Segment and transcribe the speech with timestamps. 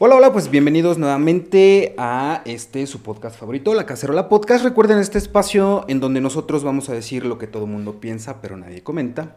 [0.00, 4.64] Hola, hola, pues bienvenidos nuevamente a este su podcast favorito, La Cacerola Podcast.
[4.64, 8.40] Recuerden este espacio en donde nosotros vamos a decir lo que todo el mundo piensa,
[8.42, 9.36] pero nadie comenta.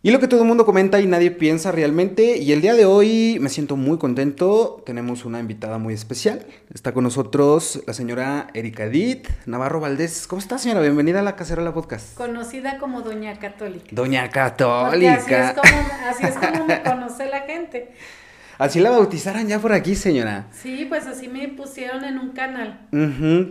[0.00, 2.38] Y lo que todo el mundo comenta y nadie piensa realmente.
[2.38, 4.82] Y el día de hoy me siento muy contento.
[4.86, 6.46] Tenemos una invitada muy especial.
[6.72, 10.26] Está con nosotros la señora Erika Edith Navarro Valdés.
[10.26, 10.80] ¿Cómo está, señora?
[10.80, 12.16] Bienvenida a la Cacerola Podcast.
[12.16, 13.88] Conocida como Doña Católica.
[13.90, 15.14] Doña Católica.
[15.14, 17.90] Así es, como, así es como me conoce la gente.
[18.62, 20.46] Así la bautizaran ya por aquí, señora.
[20.52, 22.86] Sí, pues así me pusieron en un canal.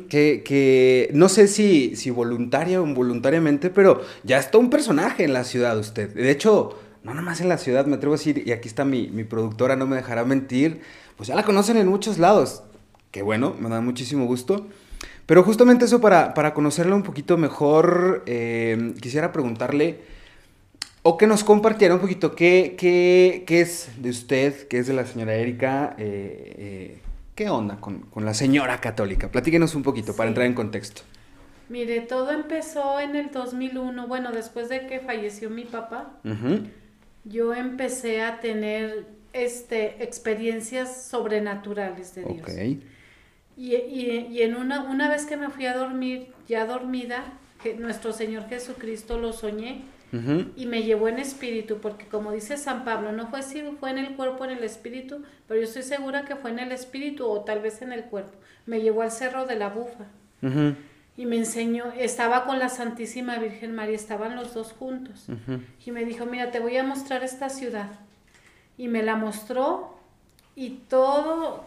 [0.08, 5.34] que, que no sé si, si voluntaria o involuntariamente, pero ya está un personaje en
[5.34, 6.14] la ciudad usted.
[6.14, 9.08] De hecho, no nomás en la ciudad, me atrevo a decir, y aquí está mi,
[9.26, 10.80] productora, no me dejará mentir,
[11.18, 12.64] pues ya la conocen en muchos lados.
[13.12, 14.70] Que bueno, me da muchísimo gusto.
[15.26, 20.00] Pero justamente eso para, para conocerla un poquito mejor, eh, quisiera preguntarle
[21.04, 24.94] o que nos compartiera un poquito qué, qué, qué, es de usted, qué es de
[24.94, 26.98] la señora Erika, eh, eh,
[27.36, 29.32] qué onda con, la señora católica.
[29.32, 31.02] Platíquenos un poquito para entrar en contexto.
[31.70, 36.20] Mire, todo empezó en el 2001, bueno, después de que falleció mi papá,
[37.24, 42.50] yo empecé a tener este, experiencias sobrenaturales de Dios.
[43.58, 47.24] Y, y, y, en una, una vez que me fui a dormir, ya dormida,
[47.64, 49.84] que nuestro Señor Jesucristo lo soñé,
[50.58, 53.98] y me llevó en espíritu, porque como dice San Pablo, no fue si fue en
[53.98, 57.42] el cuerpo, en el espíritu, pero yo estoy segura que fue en el espíritu o
[57.42, 58.38] tal vez en el cuerpo.
[58.66, 60.06] Me llevó al cerro de la bufa
[61.18, 65.28] y me enseñó, estaba con la Santísima Virgen María, estaban los dos juntos.
[65.86, 67.90] Y me dijo, mira, te voy a mostrar esta ciudad.
[68.78, 69.98] Y me la mostró
[70.56, 71.64] y todo,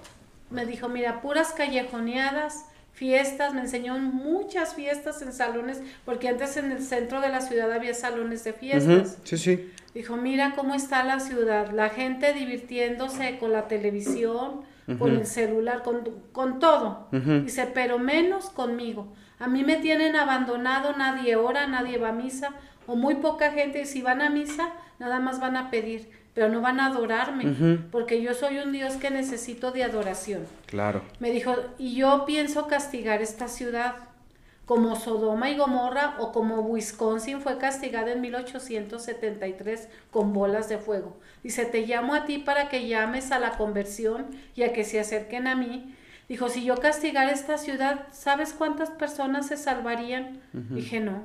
[0.50, 6.70] me dijo, mira, puras callejoneadas, fiestas, me enseñó muchas fiestas en salones, porque antes en
[6.70, 9.18] el centro de la ciudad había salones de fiestas.
[9.24, 9.72] Sí, sí.
[9.94, 14.62] Dijo, mira cómo está la ciudad, la gente divirtiéndose con la televisión,
[14.98, 17.08] con el celular, con, con todo.
[17.10, 19.12] Dice, pero menos conmigo.
[19.38, 22.50] A mí me tienen abandonado, nadie ora, nadie va a misa,
[22.86, 26.48] o muy poca gente, y si van a misa, nada más van a pedir pero
[26.48, 30.46] no van a adorarme, porque yo soy un Dios que necesito de adoración.
[30.66, 31.02] Claro.
[31.20, 33.94] Me dijo, y yo pienso castigar esta ciudad,
[34.66, 41.16] como Sodoma y Gomorra o como Wisconsin fue castigada en 1873 con bolas de fuego.
[41.42, 44.98] Dice, te llamo a ti para que llames a la conversión y a que se
[44.98, 45.94] acerquen a mí.
[46.28, 50.40] Dijo, si yo castigara esta ciudad, ¿sabes cuántas personas se salvarían?
[50.52, 51.24] Dije, no.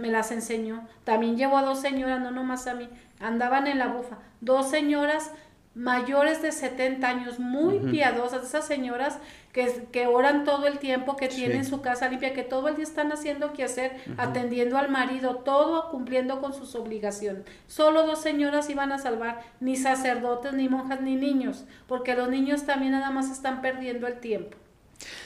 [0.00, 0.86] Me las enseñó.
[1.04, 2.88] También llevó a dos señoras, no nomás a mí,
[3.20, 4.18] andaban en la bufa.
[4.40, 5.30] Dos señoras
[5.74, 9.18] mayores de 70 años, muy piadosas, esas señoras
[9.52, 12.84] que, que, oran todo el tiempo, que tienen su casa limpia, que todo el día
[12.84, 17.44] están haciendo que hacer, atendiendo al marido, todo cumpliendo con sus obligaciones.
[17.68, 22.64] Solo dos señoras iban a salvar, ni sacerdotes, ni monjas, ni niños, porque los niños
[22.64, 24.56] también nada más están perdiendo el tiempo.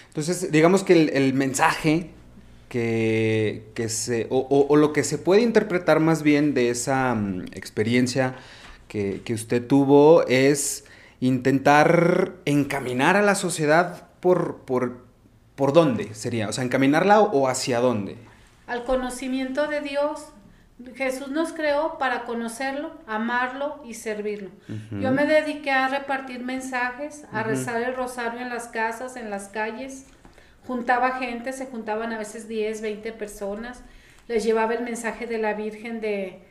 [0.09, 2.13] Entonces, digamos que el, el mensaje
[2.69, 7.47] que, que se, o, o, lo que se puede interpretar más bien de esa mm,
[7.53, 8.35] experiencia
[8.89, 10.85] que, que, usted tuvo es
[11.21, 15.05] intentar encaminar a la sociedad por, por,
[15.55, 18.17] por dónde sería, o sea, encaminarla o, hacia dónde.
[18.67, 20.33] Al conocimiento de Dios.
[20.95, 24.51] Jesús nos creó para conocerlo, amarlo y servirlo.
[24.91, 29.49] Yo me dediqué a repartir mensajes, a rezar el rosario en las casas, en las
[29.49, 30.05] calles,
[30.67, 33.83] juntaba gente, se juntaban a veces 10, 20 personas,
[34.29, 36.43] les llevaba el mensaje de la Virgen de,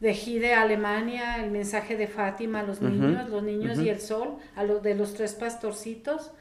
[0.00, 4.36] de Gide, Alemania, el mensaje de Fátima a los niños, los niños y el sol,
[4.56, 6.32] a los de los tres pastorcitos.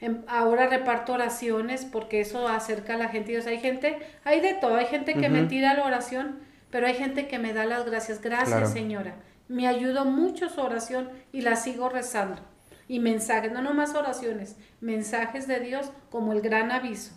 [0.00, 3.36] Em, ahora reparto oraciones porque eso acerca a la gente.
[3.46, 6.38] hay gente, hay de todo, hay gente que me tira la oración,
[6.70, 8.20] pero hay gente que me da las gracias.
[8.22, 9.16] Gracias, señora.
[9.48, 12.49] Me ayudó mucho su oración y la sigo rezando
[12.90, 17.12] y mensajes, no nomás oraciones, mensajes de Dios como el gran aviso.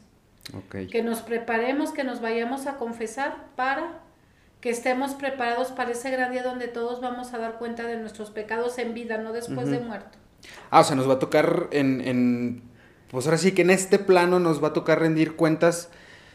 [0.69, 3.99] Que nos preparemos, que nos vayamos a confesar para
[4.61, 8.29] que estemos preparados para ese gran día donde todos vamos a dar cuenta de nuestros
[8.29, 10.19] pecados en vida, no después de muerto.
[10.69, 12.61] Ah, o sea, nos va a tocar en, en,
[13.09, 15.89] pues ahora sí que en este plano nos va a tocar rendir cuentas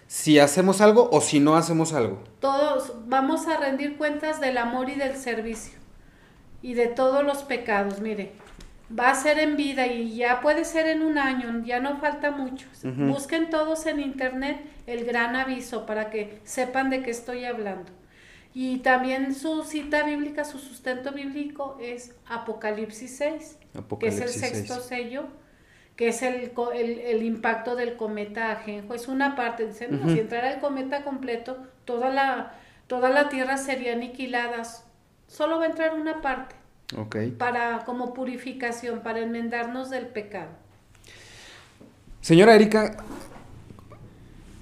[0.09, 2.25] si hacemos algo o si no hacemos algo.
[2.41, 5.79] Todos vamos a rendir cuentas del amor y del servicio
[6.61, 8.48] y de todos los pecados, mire
[8.97, 12.31] va a ser en vida y ya puede ser en un año, ya no falta
[12.31, 12.67] mucho.
[12.85, 17.93] Busquen todos en internet el gran aviso para que sepan de qué estoy hablando.
[18.55, 23.59] Y también su cita bíblica, su sustento bíblico es Apocalipsis 6,
[24.01, 25.27] que es el sexto sello,
[25.95, 28.95] que es el, el, impacto del cometa Ajenjo.
[28.95, 32.55] Es una parte, dicen, si entrara el cometa completo, toda la,
[32.87, 34.63] toda la Tierra sería aniquilada.
[35.27, 36.58] Solo va a entrar una parte
[37.37, 40.49] Para, como purificación, para enmendarnos del pecado.
[42.23, 43.05] Señora Erika,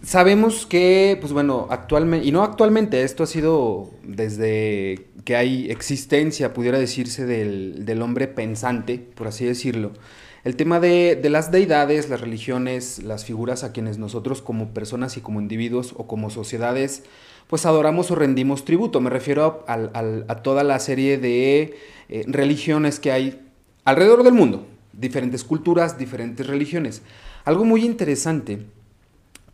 [0.03, 6.53] sabemos que, pues bueno, actualmente, y no actualmente, esto ha sido desde que hay existencia,
[6.53, 9.93] pudiera decirse, del, del hombre pensante, por así decirlo.
[10.43, 15.17] El tema de, de, las deidades, las religiones, las figuras a quienes nosotros como personas
[15.17, 17.03] y como individuos o como sociedades,
[17.49, 19.01] pues adoramos o rendimos tributo.
[19.01, 21.77] Me refiero a, a, a toda la serie de
[22.09, 23.41] eh, religiones que hay
[23.85, 27.03] alrededor del mundo, diferentes culturas, diferentes religiones.
[27.45, 28.67] Algo muy interesante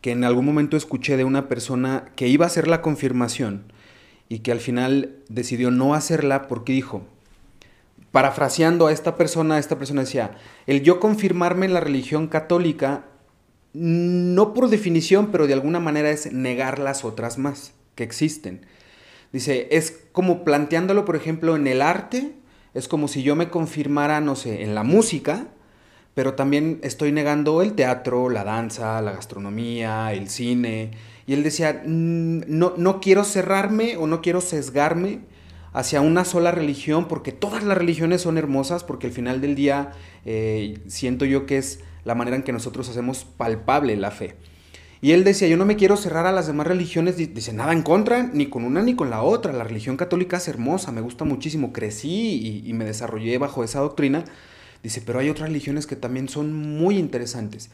[0.01, 3.65] que en algún momento escuché de una persona que iba a hacer la confirmación
[4.29, 7.03] y que al final decidió no hacerla porque dijo,
[8.11, 10.33] parafraseando a esta persona, esta persona decía,
[10.67, 13.05] el yo confirmarme en la religión católica,
[13.73, 18.67] no por definición, pero de alguna manera es negar las otras más que existen.
[19.33, 22.33] Dice, es como planteándolo, por ejemplo, en el arte,
[22.75, 25.47] es como si yo me confirmara, no sé, en la música,
[26.15, 30.91] pero también estoy negando el teatro, la danza, la gastronomía, el cine.
[31.27, 35.21] Y él decía, no, no quiero cerrarme o no quiero sesgarme
[35.73, 39.93] hacia una sola religión, porque todas las religiones son hermosas, porque al final del día
[40.27, 44.35] eh, siento yo que es la manera en que nosotros hacemos palpable la fe.
[45.05, 47.83] Y él decía, yo no me quiero cerrar a las demás religiones, dice, nada en
[47.83, 49.53] contra, ni con una ni con la otra.
[49.53, 54.25] La religión católica es hermosa, me gusta muchísimo, crecí y, me desarrollé bajo esa doctrina.
[54.81, 57.71] Dice, pero hay otras religiones que también son muy interesantes.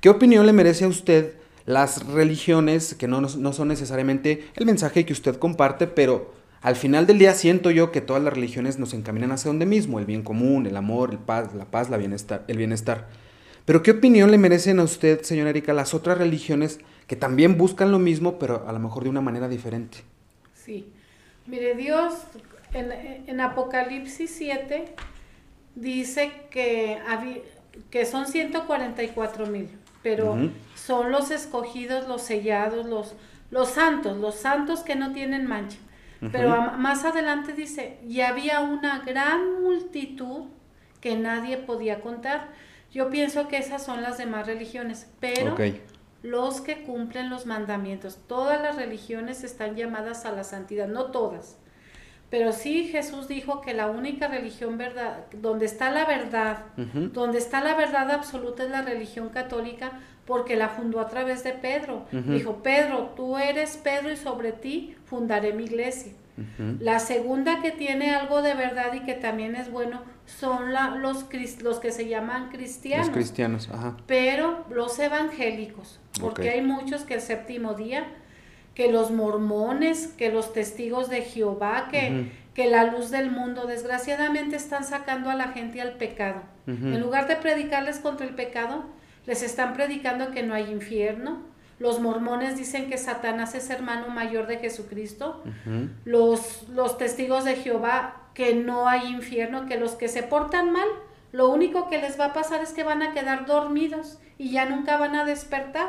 [0.00, 1.34] ¿Qué opinión le merece a usted
[1.66, 7.08] las religiones que no, no son necesariamente el mensaje que usted comparte, pero al final
[7.08, 10.22] del día siento yo que todas las religiones nos encaminan hacia donde mismo, el bien
[10.22, 13.08] común, el amor, el paz, la paz, la bienestar, el bienestar.
[13.68, 17.92] Pero ¿qué opinión le merecen a usted, señora Erika, las otras religiones que también buscan
[17.92, 19.98] lo mismo, pero a lo mejor de una manera diferente?
[20.54, 20.90] Sí.
[21.44, 22.14] Mire, Dios
[22.72, 22.90] en,
[23.26, 24.86] en Apocalipsis 7
[25.74, 26.96] dice que,
[27.90, 29.68] que son 144 mil,
[30.02, 30.50] pero uh -huh.
[30.74, 33.16] son los escogidos, los sellados, los,
[33.50, 35.76] los santos, los santos que no tienen mancha.
[36.22, 36.30] Uh -huh.
[36.32, 40.46] Pero a, más adelante dice, y había una gran multitud
[41.02, 42.48] que nadie podía contar.
[42.90, 45.82] Yo pienso que esas son las demás religiones, pero okay.
[46.22, 51.58] los que cumplen los mandamientos, todas las religiones están llamadas a la santidad, no todas.
[52.30, 57.10] Pero sí Jesús dijo que la única religión verdad, donde está la verdad, uh -huh.
[57.12, 59.92] donde está la verdad absoluta es la religión católica,
[60.26, 62.06] porque la fundó a través de Pedro.
[62.12, 62.34] Uh -huh.
[62.34, 66.12] Dijo, Pedro, tú eres Pedro y sobre ti fundaré mi iglesia.
[66.36, 66.80] Uh -huh.
[66.80, 71.26] La segunda que tiene algo de verdad y que también es bueno son la, los,
[71.62, 73.06] los que se llaman cristianos.
[73.08, 73.96] Los cristianos, ajá.
[74.06, 76.60] Pero los evangélicos, porque okay.
[76.60, 78.06] hay muchos que el séptimo día
[78.78, 82.30] que los mormones, que los testigos de Jehová, que, uh -huh.
[82.54, 86.42] que la luz del mundo, desgraciadamente están sacando a la gente al pecado.
[86.68, 86.94] Uh -huh.
[86.94, 88.84] En lugar de predicarles contra el pecado,
[89.26, 91.42] les están predicando que no hay infierno.
[91.78, 95.42] Los mormones dicen que Satanás es hermano mayor de Jesucristo.
[95.44, 95.88] Uh -huh.
[96.04, 100.88] los, los testigos de Jehová que no hay infierno, que los que se portan mal,
[101.32, 104.64] lo único que les va a pasar es que van a quedar dormidos y ya
[104.64, 105.88] nunca van a despertar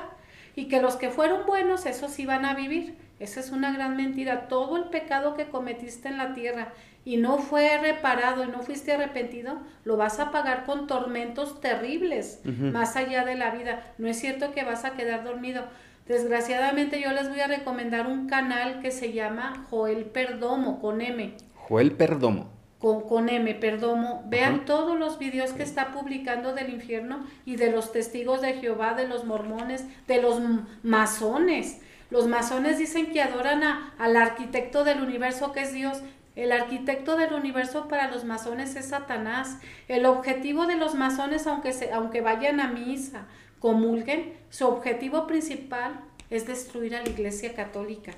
[0.56, 2.98] y que los que fueron buenos, esos sí van a vivir.
[3.20, 4.48] Esa es una gran mentira.
[4.48, 6.74] Todo el pecado que cometiste en la tierra
[7.06, 12.42] y no fue reparado y no fuiste arrepentido, lo vas a pagar con tormentos terribles
[12.46, 12.72] uh -huh.
[12.72, 13.94] más allá de la vida.
[13.98, 15.64] No es cierto que vas a quedar dormido.
[16.08, 21.36] Desgraciadamente yo les voy a recomendar un canal que se llama Joel Perdomo, con M.
[21.56, 22.50] Joel Perdomo.
[22.80, 24.66] Con, con, M, Perdomo, vean uh -huh.
[24.66, 29.08] todos los videos que está publicando del infierno y de los testigos de Jehová, de
[29.08, 30.42] los mormones, de los
[30.84, 31.82] masones.
[32.10, 36.02] Los masones dicen que adoran a, al arquitecto del universo que es Dios.
[36.40, 39.58] El arquitecto del universo para los masones es Satanás.
[39.90, 43.26] El objetivo de los masones, aunque, se, aunque vayan a misa,
[43.60, 48.14] comulguen, su objetivo principal es destruir a la iglesia católica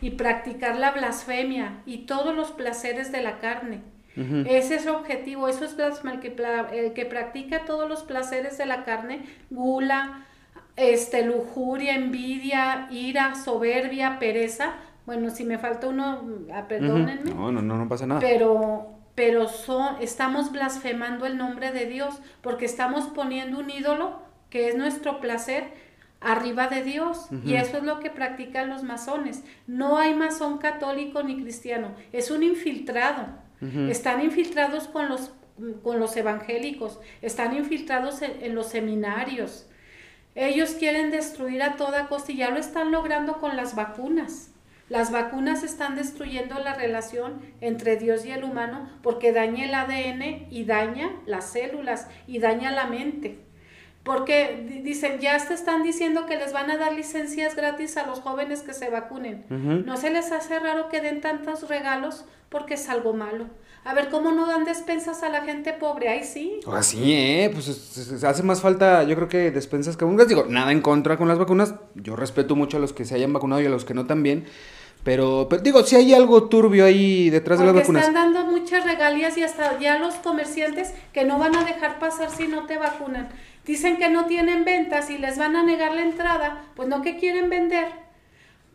[0.00, 3.82] y practicar la blasfemia y todos los placeres de la carne.
[4.16, 4.46] Uh -huh.
[4.50, 6.34] Ese es su objetivo, eso es el que,
[6.72, 10.26] el que practica todos los placeres de la carne, gula,
[10.76, 14.74] este, lujuria, envidia, ira, soberbia, pereza.
[15.06, 17.32] Bueno, si me falta uno, ah, perdónenme.
[17.32, 17.52] Uh -huh.
[17.52, 18.20] No, no, no pasa nada.
[18.20, 24.68] Pero, pero son, estamos blasfemando el nombre de Dios porque estamos poniendo un ídolo que
[24.68, 25.72] es nuestro placer
[26.20, 27.26] arriba de Dios.
[27.30, 27.44] Uh -huh.
[27.44, 29.42] Y eso es lo que practican los masones.
[29.66, 33.26] No hay masón católico ni cristiano, es un infiltrado.
[33.60, 33.90] Uh -huh.
[33.90, 35.32] Están infiltrados con los,
[35.82, 39.68] con los evangélicos, están infiltrados en, en, los seminarios.
[40.34, 44.51] Ellos quieren destruir a toda costa y ya lo están logrando con las vacunas.
[44.92, 50.48] Las vacunas están destruyendo la relación entre Dios y el humano porque daña el ADN
[50.50, 53.38] y daña las células y daña la mente.
[54.02, 58.20] Porque dicen, ya te están diciendo que les van a dar licencias gratis a los
[58.20, 59.46] jóvenes que se vacunen.
[59.86, 63.46] ¿No se les hace raro que den tantos regalos porque es algo malo?
[63.84, 66.10] A ver, ¿cómo no dan despensas a la gente pobre?
[66.10, 66.60] Ahí sí.
[66.70, 67.50] Así, ¿eh?
[67.50, 70.28] Pues hace más falta, yo creo que despensas que vacunas.
[70.28, 71.76] Digo, nada en contra con las vacunas.
[71.94, 74.44] Yo respeto mucho a los que se hayan vacunado y a los que no también.
[75.04, 78.06] Pero, pero digo, si hay algo turbio ahí detrás de las vacunas.
[78.06, 82.30] Están dando muchas regalías y hasta ya los comerciantes que no van a dejar pasar
[82.30, 83.28] si no te vacunan.
[83.66, 87.16] Dicen que no tienen ventas y les van a negar la entrada, pues no que
[87.16, 87.88] quieren vender.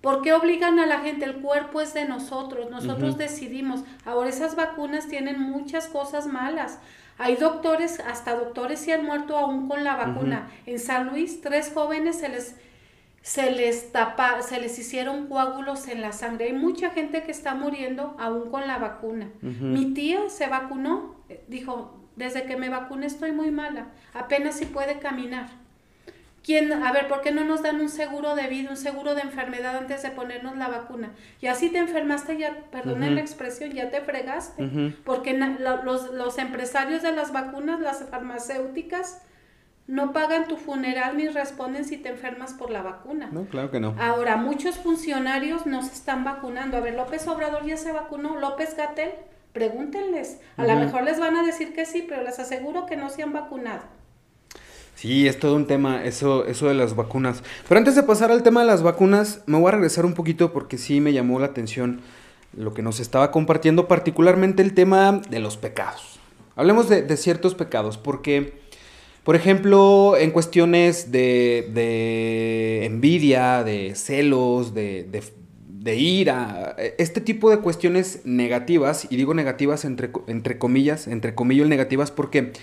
[0.02, 1.26] ¿Por qué obligan a la gente?
[1.26, 3.82] El cuerpo es de nosotros, nosotros decidimos.
[4.06, 6.80] Ahora esas vacunas tienen muchas cosas malas.
[7.18, 10.50] Hay doctores, hasta doctores se han muerto aún con la vacuna.
[10.66, 12.56] En San Luis, tres jóvenes se les,
[13.28, 16.46] se les tapa, se les hicieron coágulos en la sangre.
[16.46, 19.30] Hay mucha gente que está muriendo aún con la vacuna.
[19.42, 21.16] Mi tía se vacunó,
[21.50, 25.50] dijo, desde que me vacuné estoy muy mala, apenas si puede caminar
[26.48, 29.22] ¿Quién, a ver, ¿por qué no nos dan un seguro de vida, un seguro de
[29.22, 31.12] enfermedad antes de ponernos la vacuna?
[31.42, 34.96] Y así te enfermaste, ya, perdonen la expresión, ya te fregaste.
[35.04, 35.38] Porque
[35.84, 39.22] los, los empresarios de las vacunas, las farmacéuticas,
[39.88, 43.30] no pagan tu funeral ni responden si te enfermas por la vacuna.
[43.32, 43.96] No, claro que no.
[44.00, 46.78] Ahora, muchos funcionarios no se están vacunando.
[46.78, 49.12] A ver, López Obrador ya se vacunó, López Gatel,
[49.54, 50.40] pregúntenles.
[50.58, 53.24] A lo mejor les van a decir que sí, pero les aseguro que no se
[53.24, 53.82] han vacunado.
[54.96, 57.44] Sí, es todo un tema, eso, eso de las vacunas.
[57.70, 60.52] Pero antes de pasar al tema de las vacunas, me voy a regresar un poquito
[60.52, 62.02] porque sí me llamó la atención
[62.58, 66.20] lo que nos estaba compartiendo, particularmente el tema de los pecados.
[66.56, 68.60] Hablemos de, ciertos pecados, porque,
[69.28, 75.06] por ejemplo, en cuestiones de, de envidia, de celos, de,
[75.68, 81.68] de, ira, este tipo de cuestiones negativas, y digo negativas entre, entre comillas, entre comillas
[81.68, 82.54] negativas, porque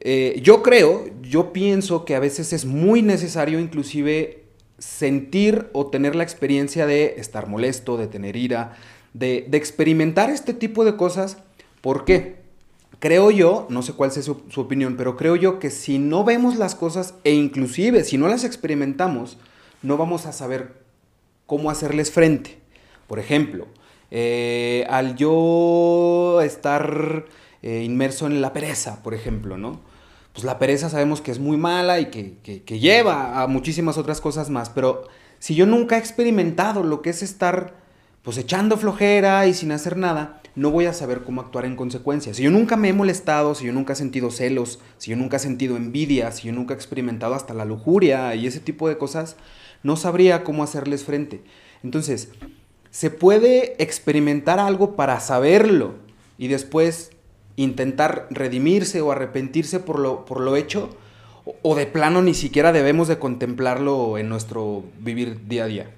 [0.00, 4.44] eh, yo creo, yo pienso que a veces es muy necesario inclusive
[4.78, 8.74] sentir o tener la experiencia de estar molesto, de tener ira,
[9.12, 11.36] de, experimentar este tipo de cosas.
[11.82, 12.43] ¿Por qué?
[13.04, 16.56] Creo yo, no sé cuál sea su, opinión, pero creo yo que si no vemos
[16.56, 19.36] las cosas e inclusive si no las experimentamos,
[19.82, 20.80] no vamos a saber
[21.44, 22.60] cómo hacerles frente.
[23.06, 23.66] Por ejemplo,
[24.10, 27.26] eh, al yo estar
[27.60, 29.80] eh, inmerso en la pereza, por ejemplo, ¿no?
[30.32, 34.22] Pues la pereza sabemos que es muy mala y que, que, lleva a muchísimas otras
[34.22, 35.08] cosas más, pero
[35.40, 37.74] si yo nunca he experimentado lo que es estar
[38.22, 42.32] pues echando flojera y sin hacer nada, no voy a saber cómo actuar en consecuencia.
[42.34, 45.36] Si yo nunca me he molestado, si yo nunca he sentido celos, si yo nunca
[45.36, 48.96] he sentido envidia, si yo nunca he experimentado hasta la lujuria y ese tipo de
[48.98, 49.36] cosas,
[49.82, 51.42] no sabría cómo hacerles frente.
[51.82, 52.30] Entonces,
[52.90, 55.94] se puede experimentar algo para saberlo
[56.38, 57.10] y después
[57.56, 60.96] intentar redimirse o arrepentirse por lo, por lo hecho,
[61.62, 65.90] o, de plano ni siquiera debemos de contemplarlo en nuestro vivir día a día?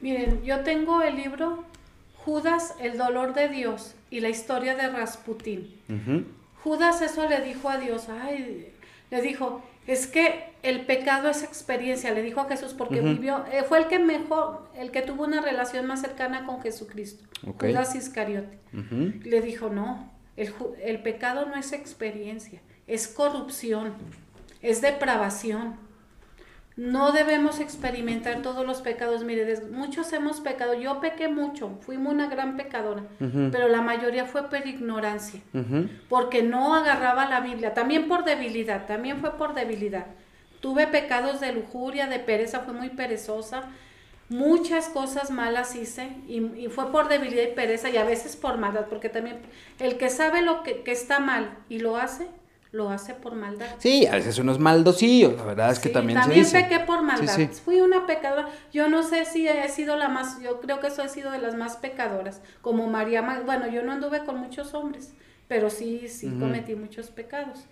[0.00, 1.64] Miren, yo tengo el libro
[2.24, 5.74] Judas, el dolor de Dios y la historia de Rasputín.
[6.62, 8.72] Judas eso le dijo a Dios, ay,
[9.10, 13.64] le dijo, es que el pecado es experiencia, le dijo a Jesús, porque vivió, eh,
[13.68, 17.24] fue el que mejor, el que tuvo una relación más cercana con Jesucristo,
[17.60, 18.58] Judas Iscariote.
[18.72, 23.92] Le dijo, no, el, pecado no es experiencia, es corrupción,
[24.62, 25.76] es depravación.
[26.76, 29.22] No debemos experimentar todos los pecados.
[29.22, 30.74] Mire, muchos hemos pecado.
[30.74, 35.40] Yo pequé mucho, fuimos una gran pecadora, pero la mayoría fue por ignorancia,
[36.08, 37.74] porque no agarraba la Biblia.
[37.74, 40.06] También por debilidad, también fue por debilidad.
[40.60, 43.68] Tuve pecados de lujuria, de pereza, fue muy perezosa
[44.28, 48.86] muchas cosas malas hice y, fue por debilidad y pereza y a veces por maldad,
[48.88, 49.38] porque también
[49.78, 52.26] el que sabe lo que, está mal y lo hace,
[52.74, 53.68] lo hace por maldad.
[53.78, 57.02] Sí, a veces uno es maldosillo, la verdad es que también, también se pequé por
[57.02, 57.38] maldad.
[57.64, 58.48] Fui una pecadora.
[58.72, 61.38] Yo no sé si he sido la más, yo creo que eso he sido de
[61.38, 65.14] las más pecadoras, como María, bueno, yo no anduve con muchos hombres,
[65.46, 67.66] pero sí, sí cometí muchos pecados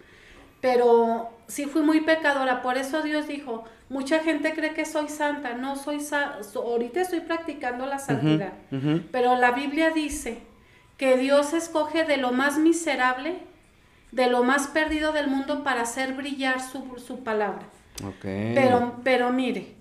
[0.63, 5.55] pero sí fui muy pecadora, por eso Dios dijo, mucha gente cree que soy santa,
[5.55, 8.53] no soy santa, ahorita estoy practicando la santidad,
[9.11, 10.39] pero la Biblia dice
[10.97, 13.39] que Dios escoge de lo más miserable,
[14.12, 17.66] de lo más perdido del mundo para hacer brillar su, palabra.
[18.23, 19.75] Pero, pero mire,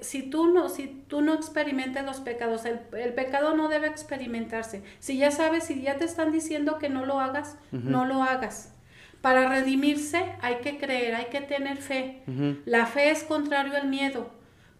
[0.00, 2.78] si, tú no, si tú no experimentas los pecados, el,
[3.14, 4.82] pecado no debe experimentarse.
[5.00, 8.72] Si ya sabes, si ya te están diciendo que no lo hagas, no lo hagas.
[9.20, 12.22] Para redimirse hay que creer, hay que tener fe.
[12.66, 14.30] La fe es contrario al miedo.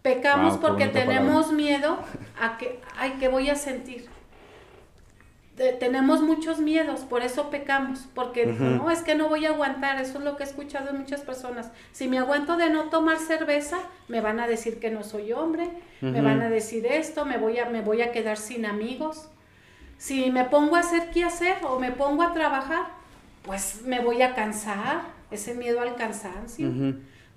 [0.03, 1.97] Pecamos porque tenemos miedo
[2.39, 4.07] a que, ay, ¿qué voy a sentir?
[5.55, 10.17] Tenemos muchos miedos, por eso pecamos, porque no, es que no voy a aguantar, eso
[10.17, 11.71] es lo que he escuchado de muchas personas.
[11.93, 15.69] Si me aguanto de no tomar cerveza, me van a decir que no soy hombre,
[16.01, 19.29] me van a decir esto, me voy a, me voy a quedar sin amigos.
[19.97, 22.87] Si me pongo a hacer qué hacer o me pongo a trabajar,
[23.43, 26.71] pues me voy a cansar, ese miedo al cansancio.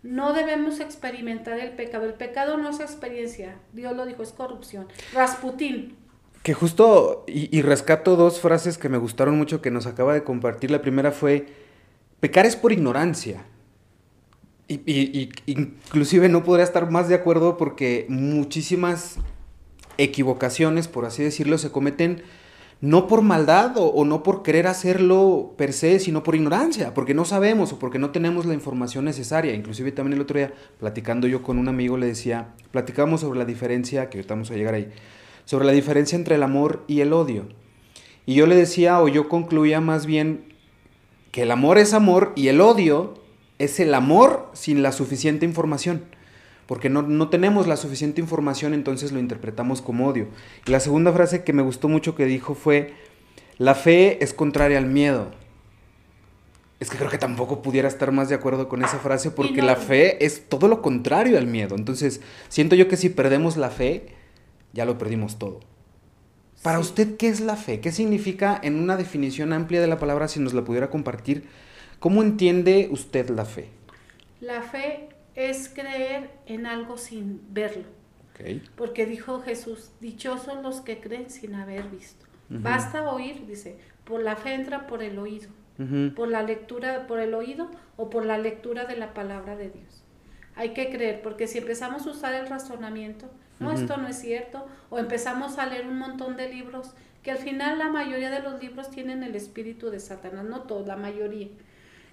[0.03, 2.05] No debemos experimentar el pecado.
[2.05, 3.57] El pecado no es experiencia.
[3.73, 4.87] Dios lo dijo, es corrupción.
[5.13, 5.97] Rasputín.
[6.43, 10.71] Que justo, y, rescato dos frases que me gustaron mucho que nos acaba de compartir.
[10.71, 11.47] La primera fue,
[12.21, 13.45] pecar es por ignorancia.
[14.69, 19.17] Y, inclusive no podría estar más de acuerdo porque muchísimas
[19.99, 22.23] equivocaciones, por así decirlo, se cometen
[22.81, 27.25] no por maldad o, no por querer hacerlo per se, sino por ignorancia, porque no
[27.25, 29.55] sabemos o porque no tenemos la información necesaria.
[29.55, 33.45] Inclusive también el otro día, platicando yo con un amigo, le decía, platicamos sobre la
[33.45, 34.89] diferencia, que estamos a llegar ahí,
[35.49, 37.49] sobre la diferencia entre el amor y el odio.
[38.27, 40.53] Y yo le decía, o yo concluía más bien,
[41.31, 43.15] que el amor es amor y el odio
[43.59, 46.03] es el amor sin la suficiente información
[46.69, 50.29] porque no, tenemos la suficiente información, entonces lo interpretamos como odio.
[50.67, 52.93] Y la segunda frase que me gustó mucho que dijo fue,
[53.57, 55.31] la fe es contraria al miedo.
[56.79, 59.77] Es que creo que tampoco pudiera estar más de acuerdo con esa frase porque la
[59.77, 61.75] fe es todo lo contrario al miedo.
[61.75, 64.18] Entonces, siento yo que si perdemos la fe,
[64.73, 65.61] ya lo perdimos todo.
[66.63, 67.81] Para usted, ¿qué es la fe?
[67.81, 71.49] ¿Qué significa en una definición amplia de la palabra, si nos la pudiera compartir?
[72.01, 73.69] ¿Cómo entiende usted la fe?
[74.41, 77.85] La fe es creer en algo sin verlo.
[78.77, 82.25] Porque dijo Jesús, dichosos los que creen sin haber visto.
[82.49, 85.49] Basta oír, dice, por la fe entra por el oído,
[86.15, 90.05] por la lectura, por el oído o por la lectura de la palabra de Dios.
[90.55, 94.67] Hay que creer, porque si empezamos a usar el razonamiento, no, esto no es cierto,
[94.91, 98.61] o empezamos a leer un montón de libros, que al final la mayoría de los
[98.63, 101.49] libros tienen el espíritu de Satanás, no todos, la mayoría.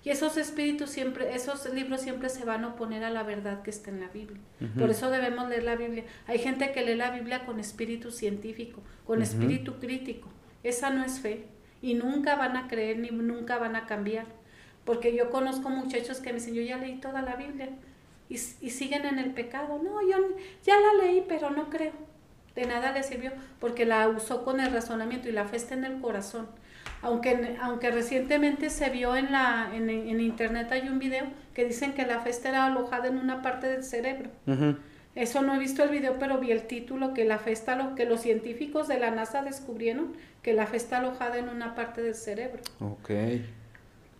[0.05, 3.71] Y esos espíritus siempre, esos libros siempre se van a oponer a la verdad que
[3.71, 4.39] está en la Biblia.
[4.77, 6.03] Por eso debemos leer la Biblia.
[6.27, 10.29] Hay gente que lee la Biblia con espíritu científico, con espíritu crítico.
[10.61, 11.47] Esa no es fe.
[11.81, 14.27] Y nunca van a creer ni nunca van a cambiar.
[14.83, 17.69] Porque yo conozco muchachos que me dicen, yo ya leí toda la Biblia.
[18.29, 19.81] Y, y siguen en el pecado.
[19.83, 20.17] No, yo
[20.63, 21.93] ya la leí, pero no creo.
[22.55, 25.85] De nada le sirvió porque la usó con el razonamiento y la fe está en
[25.85, 26.47] el corazón
[27.01, 31.93] aunque, aunque recientemente se vio en, la, en, en, internet hay un video que dicen
[31.93, 34.29] que la fe está alojada en una parte del cerebro.
[35.13, 37.95] Eso no he visto el video, pero vi el título que la fe está, lo
[37.95, 42.01] que los científicos de la NASA descubrieron que la fe está alojada en una parte
[42.01, 42.61] del cerebro.
[42.79, 43.11] Ok.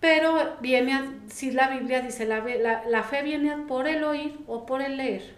[0.05, 4.67] Pero viene, si la Biblia dice, la, la, la, fe viene por el oír o
[4.67, 5.33] por el leer.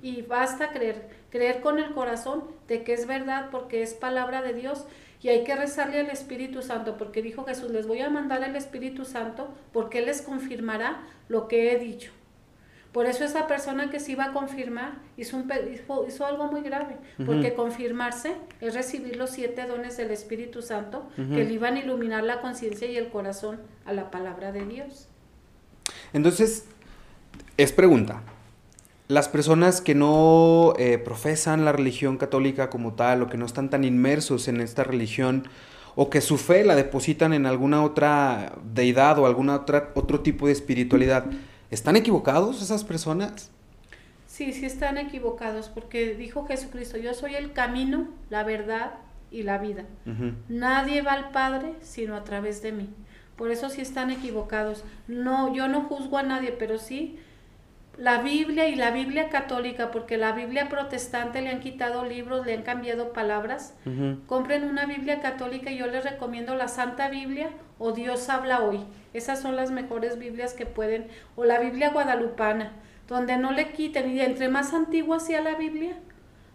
[0.00, 4.54] Y basta creer, creer con el corazón de que es verdad porque es palabra de
[4.54, 4.86] Dios
[5.20, 8.56] y hay que rezarle al Espíritu Santo, porque dijo Jesús, les voy a mandar el
[8.56, 12.10] Espíritu Santo, porque Él les confirmará lo que he dicho.
[12.92, 15.48] Por eso esa persona que se iba a confirmar hizo, un,
[16.08, 21.44] hizo, algo muy grave, porque confirmarse es recibir los siete dones del Espíritu Santo que
[21.44, 25.06] le iban a iluminar la conciencia y el corazón a la palabra de Dios.
[26.12, 26.64] Entonces,
[27.56, 28.22] es pregunta,
[29.06, 33.70] las personas que no eh, profesan la religión católica como tal o que no están
[33.70, 35.48] tan inmersos en esta religión
[35.96, 40.52] o que su fe la depositan en alguna otra deidad o algún otro tipo de
[40.52, 41.26] espiritualidad,
[41.70, 43.50] ¿están equivocados esas personas?
[44.26, 48.92] Sí, sí están equivocados porque dijo Jesucristo, yo soy el camino, la verdad
[49.30, 49.84] y la vida.
[50.48, 52.88] Nadie va al Padre sino a través de mí.
[53.36, 54.84] Por eso sí están equivocados.
[55.08, 57.18] No, yo no juzgo a nadie, pero sí
[58.00, 62.54] la Biblia y la Biblia católica, porque la Biblia protestante le han quitado libros, le
[62.54, 63.74] han cambiado palabras.
[64.26, 68.84] Compren una Biblia católica y yo les recomiendo la Santa Biblia o Dios habla hoy.
[69.12, 72.74] Esas son las mejores Biblias que pueden, o la Biblia guadalupana,
[73.08, 75.98] donde no le quiten, y entre más antigua sea la Biblia,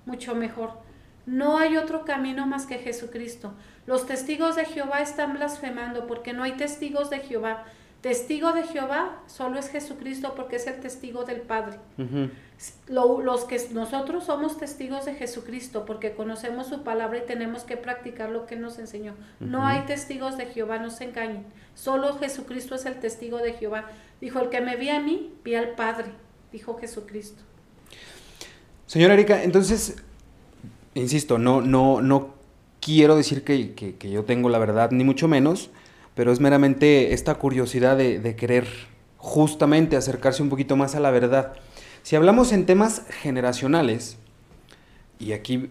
[0.05, 0.85] mucho mejor.
[1.25, 3.53] No hay otro camino más que Jesucristo.
[3.87, 7.65] Los testigos de Jehová están blasfemando porque no hay testigos de Jehová.
[8.05, 11.79] Testigo de Jehová solo es Jesucristo porque es el testigo del Padre.
[12.87, 18.29] los que nosotros somos testigos de Jesucristo porque conocemos su palabra y tenemos que practicar
[18.29, 19.15] lo que nos enseñó.
[19.39, 21.45] No hay testigos de Jehová, no se engañen.
[21.73, 23.89] Solo Jesucristo es el testigo de Jehová.
[24.21, 26.11] Dijo, el que me vi a mí, vi al Padre,
[26.51, 27.41] dijo Jesucristo.
[28.85, 29.95] Señora Erika, entonces,
[30.93, 32.35] insisto, no, no, no
[32.79, 35.71] quiero decir que, que yo tengo la verdad, ni mucho menos
[36.15, 38.65] pero es meramente esta curiosidad de, querer
[39.17, 41.53] justamente acercarse un poquito más a la verdad.
[42.03, 44.17] Si hablamos en temas generacionales,
[45.19, 45.69] y aquí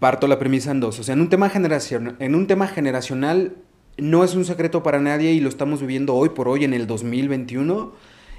[0.00, 3.56] parto la premisa en dos, o sea, en un tema, generacional, en un tema generacional
[3.96, 6.86] no es un secreto para nadie y lo estamos viviendo hoy por hoy en el
[6.86, 7.92] 2021.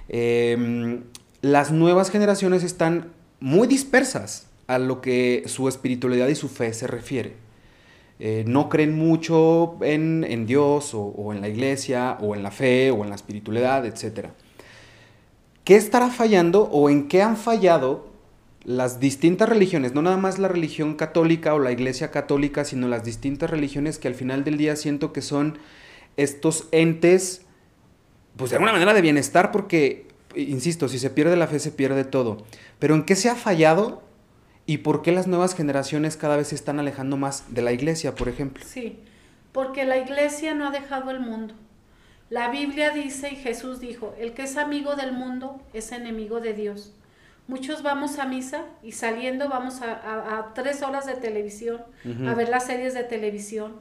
[0.09, 1.03] Em,
[1.41, 6.87] las nuevas generaciones están muy dispersas a lo que su espiritualidad y su fe se
[6.87, 7.44] refiere.
[8.17, 12.89] Eh, no creen mucho en, Dios o, o, en la iglesia o en la fe
[12.91, 14.29] o en la espiritualidad, etc.
[15.65, 18.07] ¿Qué estará fallando o en qué han fallado
[18.63, 19.93] las distintas religiones?
[19.93, 24.07] No nada más la religión católica o la iglesia católica, sino las distintas religiones que
[24.07, 25.57] al final del día siento que son
[26.15, 27.41] estos entes,
[28.37, 32.05] pues de alguna manera de bienestar, porque insisto, si se pierde la fe, se pierde
[32.05, 32.37] todo.
[32.79, 34.04] Pero ¿en qué se ha fallado
[34.65, 38.15] y por qué las nuevas generaciones cada vez se están alejando más de la iglesia,
[38.15, 38.63] por ejemplo?
[38.65, 38.99] Sí,
[39.51, 41.53] porque la iglesia no ha dejado el mundo.
[42.29, 46.53] La Biblia dice y Jesús dijo, el que es amigo del mundo es enemigo de
[46.53, 46.93] Dios.
[47.47, 51.81] Muchos vamos a misa y saliendo vamos a, tres horas de televisión,
[52.27, 53.73] a ver las series de televisión,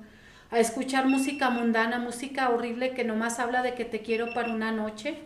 [0.50, 4.70] a escuchar música mundana, música horrible que nomás habla de que te quiero para una
[4.70, 5.16] noche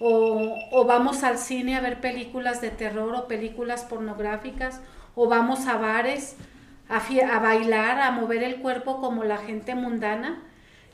[0.00, 4.80] o, vamos al cine a ver películas de terror o películas pornográficas,
[5.14, 6.36] o vamos a bares
[6.88, 10.42] a, a bailar, a mover el cuerpo como la gente mundana.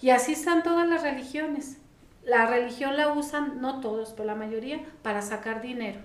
[0.02, 1.78] Y así están todas las religiones.
[2.24, 6.00] La religión la usan, no todos, pero la mayoría, para sacar dinero.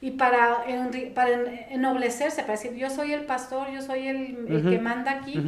[0.00, 0.64] Y para,
[1.14, 1.30] para
[1.70, 5.40] ennoblecerse, para decir, yo soy el pastor, yo soy el, que manda aquí.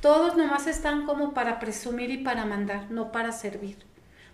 [0.00, 3.78] Todos nomás están como para presumir y para mandar, no para servir.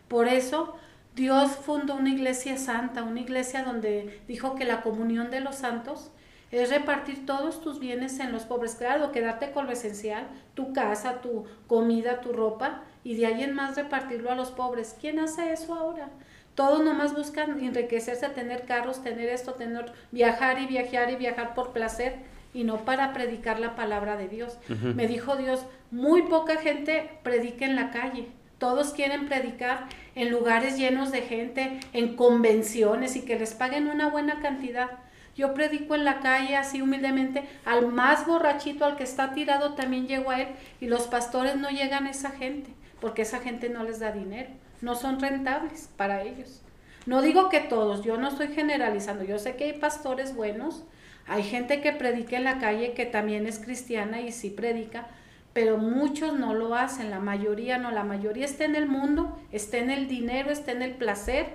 [0.08, 0.76] Por eso
[1.14, 6.10] Dios fundó una iglesia santa, una iglesia donde dijo que la comunión de los santos
[6.50, 8.74] es repartir todos tus bienes en los pobres.
[8.74, 13.54] Claro, quedarte con lo esencial, tu casa, tu comida, tu ropa, y de ahí en
[13.54, 14.96] más repartirlo a los pobres.
[15.00, 16.08] ¿Quién hace eso ahora?
[16.54, 21.72] Todos nomás buscan enriquecerse, tener carros, tener esto, tener viajar y viajar y viajar por
[21.72, 22.16] placer
[22.52, 24.58] y no para predicar la palabra de Dios.
[24.68, 28.28] Me dijo Dios, muy poca gente predica en la calle.
[28.62, 34.08] Todos quieren predicar en lugares llenos de gente, en convenciones y que les paguen una
[34.08, 34.88] buena cantidad.
[35.34, 40.06] Yo predico en la calle así humildemente, al más borrachito, al que está tirado, también
[40.06, 40.48] llego a él
[40.80, 42.70] y los pastores no llegan a esa gente,
[43.00, 46.62] porque esa gente no les da dinero, no son rentables para ellos.
[47.04, 50.84] No digo que todos, yo no estoy generalizando, yo sé que hay pastores buenos,
[51.26, 55.08] hay gente que predica en la calle que también es cristiana y sí predica,
[55.52, 59.78] pero muchos no lo hacen, la mayoría no, la mayoría está en el mundo, está
[59.78, 61.46] en el dinero, está en el placer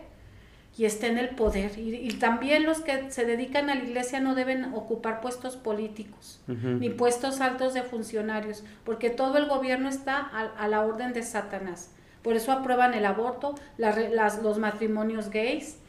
[0.77, 1.71] y está en el poder.
[1.77, 6.89] Y, también los que se dedican a la iglesia no deben ocupar puestos políticos, ni
[6.89, 11.91] puestos altos de funcionarios, porque todo el gobierno está a, la orden de Satanás.
[12.21, 15.79] Por eso aprueban el aborto, las, los matrimonios gays,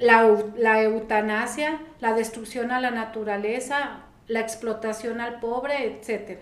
[0.00, 6.40] la, la eutanasia, la destrucción a la naturaleza, la explotación al pobre, etcétera.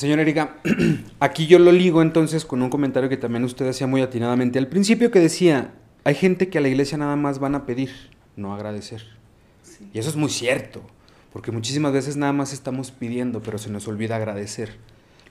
[0.00, 0.56] Señora Erika,
[1.20, 4.66] aquí yo lo ligo entonces con un comentario que también usted hacía muy atinadamente al
[4.66, 7.90] principio que decía, hay gente que a la iglesia nada más van a pedir,
[8.34, 9.02] no agradecer.
[9.92, 10.80] Y eso es muy cierto,
[11.34, 14.76] porque muchísimas veces nada más estamos pidiendo, pero se nos olvida agradecer.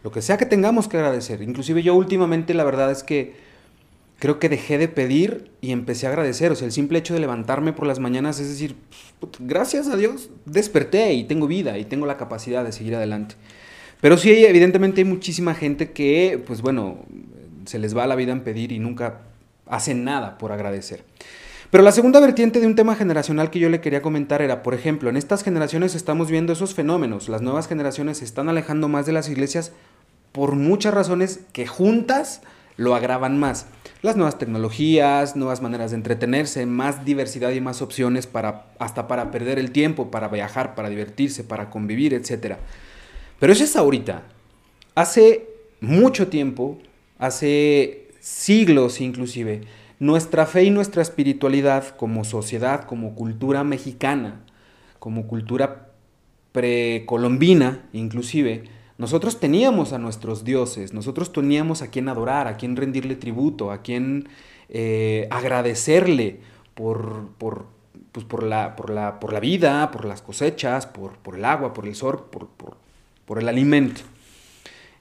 [0.04, 1.42] Lo que sea que tengamos que agradecer.
[1.42, 3.38] Inclusive yo últimamente la verdad es que
[4.20, 6.52] creo que dejé de pedir y empecé a agradecer.
[6.52, 8.76] O sea, el simple hecho de levantarme por las mañanas es decir,
[9.40, 13.34] gracias a Dios desperté y tengo vida y tengo la capacidad de seguir adelante.
[14.02, 17.00] Pero sí, evidentemente hay muchísima gente que, pues bueno,
[17.66, 19.22] se les va la vida en pedir y nunca
[19.68, 21.04] hacen nada por agradecer.
[21.70, 24.74] Pero la segunda vertiente de un tema generacional que yo le quería comentar era, por
[24.74, 27.30] ejemplo, en estas generaciones estamos viendo esos fenómenos.
[27.30, 29.72] Las nuevas generaciones se están alejando más de las iglesias
[30.32, 32.42] por muchas razones que juntas
[32.76, 33.68] lo agravan más.
[34.02, 39.30] Las nuevas tecnologías, nuevas maneras de entretenerse, más diversidad y más opciones para hasta para
[39.30, 42.60] perder el tiempo, para viajar, para divertirse, para convivir, etcétera.
[43.40, 44.24] Pero eso es ahorita.
[44.96, 45.48] Hace
[45.82, 46.78] mucho tiempo,
[47.18, 49.62] hace siglos inclusive,
[50.00, 54.42] nuestra fe y nuestra espiritualidad como sociedad, como cultura mexicana,
[55.00, 55.92] como cultura
[56.52, 58.66] precolombina inclusive,
[58.98, 63.82] nosotros teníamos a nuestros dioses, nosotros teníamos a quien adorar, a quien rendirle tributo, a
[63.82, 64.28] quien
[64.68, 66.42] eh, agradecerle
[66.74, 67.68] por, por,
[68.12, 71.88] pues por, la, por, la, por la vida, por las cosechas, por, el agua, por
[71.88, 72.50] el sol, por,
[73.30, 74.02] por el alimento.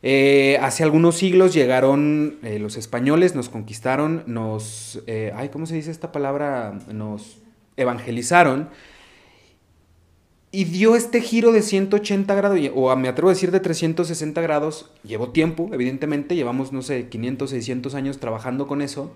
[0.02, 5.76] Eh, hace algunos siglos llegaron eh, los españoles, nos conquistaron, nos, eh, ay, ¿cómo se
[5.76, 6.78] dice esta palabra?
[6.92, 7.38] Nos
[7.78, 8.68] evangelizaron
[10.50, 14.90] y dio este giro de 180 grados, o me atrevo a decir de 360 grados,
[15.04, 19.14] llevó tiempo, evidentemente, llevamos, no sé, 500, 600 años trabajando con eso,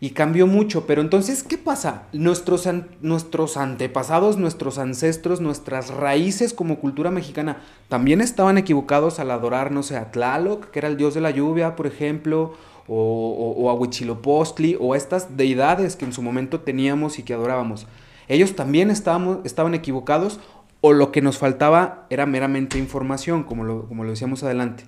[0.00, 0.86] y cambió mucho.
[0.86, 2.04] Pero entonces, ¿qué pasa?
[2.12, 2.68] Nuestros,
[3.00, 9.82] nuestros antepasados, nuestros ancestros, nuestras raíces como cultura mexicana, también estaban equivocados al adorar, no
[9.82, 12.54] sé, a Tlaloc, que era el dios de la lluvia, por ejemplo,
[12.88, 17.34] o, o, a Huichilopostli, o a estas deidades que en su momento teníamos y que
[17.34, 17.86] adorábamos.
[18.28, 20.40] Ellos también estábamos, estaban equivocados,
[20.82, 24.84] o lo que nos faltaba era meramente información, como lo, como lo decíamos adelante.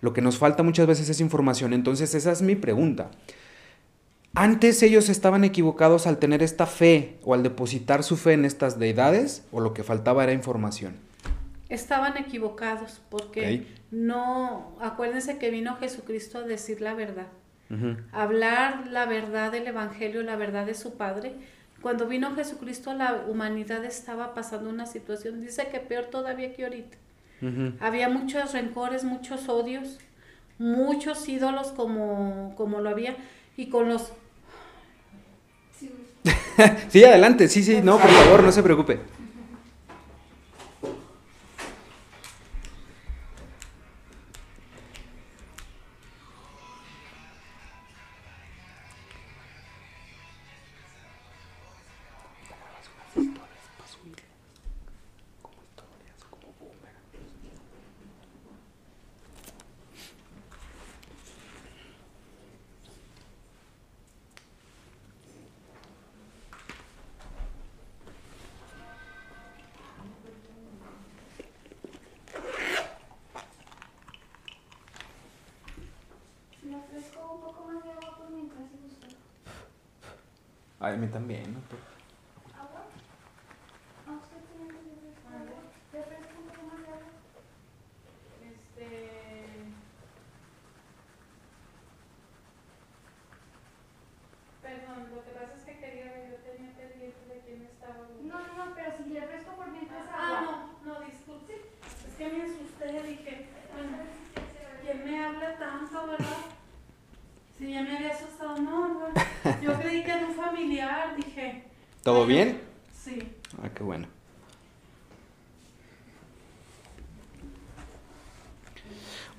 [0.00, 1.72] Lo que nos falta muchas veces es información.
[1.72, 3.10] Entonces, esa es mi pregunta.
[4.34, 8.78] Antes ellos estaban equivocados al tener esta fe o al depositar su fe en estas
[8.78, 10.94] deidades o lo que faltaba era información.
[11.68, 17.26] Estaban equivocados porque no, acuérdense que vino Jesucristo a decir la verdad,
[18.10, 21.34] hablar la verdad del Evangelio, la verdad de su Padre.
[21.82, 26.96] Cuando vino Jesucristo la humanidad estaba pasando una situación, dice que peor todavía que ahorita.
[27.80, 29.98] Había muchos rencores, muchos odios,
[30.58, 33.16] muchos ídolos como, como lo había
[33.56, 34.12] y con los
[36.88, 39.00] sí, adelante, sí, sí, no, por favor, no se preocupe.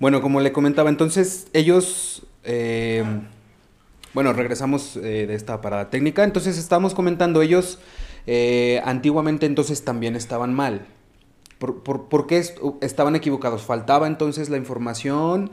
[0.04, 3.06] Bueno, como le comentaba, entonces ellos, eh,
[4.14, 7.80] bueno, regresamos eh, de esta parada técnica, entonces estábamos comentando, ellos
[8.28, 10.86] eh, antiguamente entonces también estaban mal.
[11.58, 12.44] ¿Por, por, por qué
[12.82, 13.62] estaban equivocados?
[13.62, 15.52] ¿Faltaba entonces la información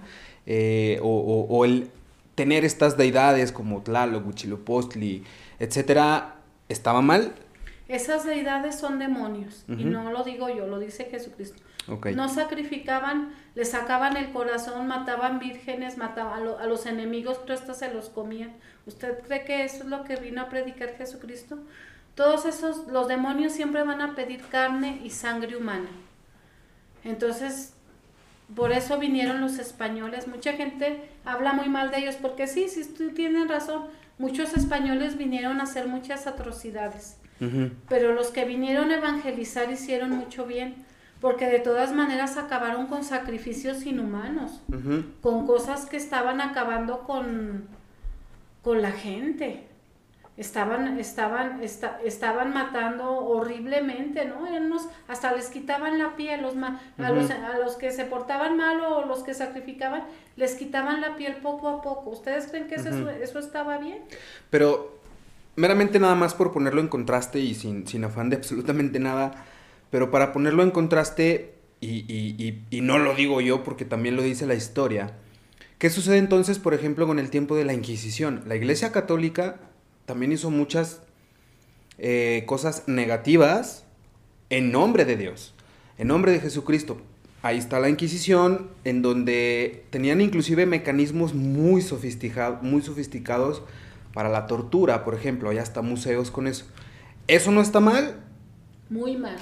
[0.49, 1.89] o, o, o el,
[2.35, 5.23] tener estas deidades como Tlaloc, Huitzilopochtli,
[5.61, 7.35] etcétera, estaba mal?
[7.87, 11.63] Esas deidades son demonios, y no lo digo yo, lo dice Jesucristo.
[12.15, 17.93] No sacrificaban, le sacaban el corazón, mataban vírgenes, mataban a, los enemigos, pero estos se
[17.93, 18.53] los comían.
[18.87, 21.59] ¿Usted cree que eso es lo que vino a predicar Jesucristo?
[22.15, 25.89] Todos esos, los demonios siempre van a pedir carne y sangre humana.
[27.03, 27.75] Entonces,
[28.55, 30.29] por eso vinieron los españoles.
[30.29, 33.85] Mucha gente habla muy mal de ellos porque sí, sí, tienen razón.
[34.19, 37.17] Muchos españoles vinieron a hacer muchas atrocidades.
[37.89, 40.85] Pero los que vinieron a evangelizar hicieron mucho bien.
[41.21, 44.63] Porque de todas maneras acabaron con sacrificios inhumanos.
[45.21, 47.65] Con cosas que estaban acabando con,
[48.63, 49.71] con la gente
[50.41, 54.41] estaban, estaban, estaban matando horriblemente, ¿no?
[55.07, 59.05] hasta les quitaban la piel, los, a, los, a los que se portaban mal o
[59.05, 60.05] los que sacrificaban,
[60.37, 62.09] les quitaban la piel poco a poco.
[62.11, 63.99] ¿Ustedes creen que eso, estaba bien?
[64.49, 64.99] Pero
[65.57, 69.45] meramente nada más por ponerlo en contraste y sin, sin afán de absolutamente nada,
[69.91, 74.23] pero para ponerlo en contraste, y, y, y, no lo digo yo porque también lo
[74.23, 75.17] dice la historia,
[75.79, 78.43] ¿qué sucede entonces, por ejemplo, con el tiempo de la Inquisición?
[78.47, 79.57] La Iglesia Católica
[80.05, 81.03] también hizo muchas
[81.99, 83.85] eh, cosas negativas
[84.51, 85.55] en nombre de Dios,
[85.97, 87.01] en nombre de Jesucristo.
[87.43, 91.83] Ahí está la Inquisición, en donde tenían inclusive mecanismos muy,
[92.63, 93.63] muy sofisticados
[94.13, 96.67] para la tortura, por ejemplo, hay hasta museos con eso.
[97.27, 98.21] ¿Eso no está mal?
[98.91, 99.39] Muy mal.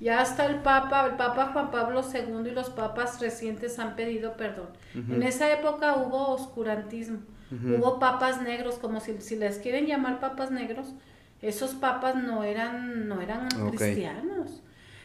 [0.00, 4.36] Ya hasta el Papa, el Papa Juan Pablo II y los papas recientes han pedido
[4.36, 4.68] perdón.
[4.94, 7.18] En esa época hubo oscurantismo
[7.50, 10.92] Hubo papas negros, como si, si, les quieren llamar papas negros,
[11.40, 14.62] esos papas no eran, no eran cristianos.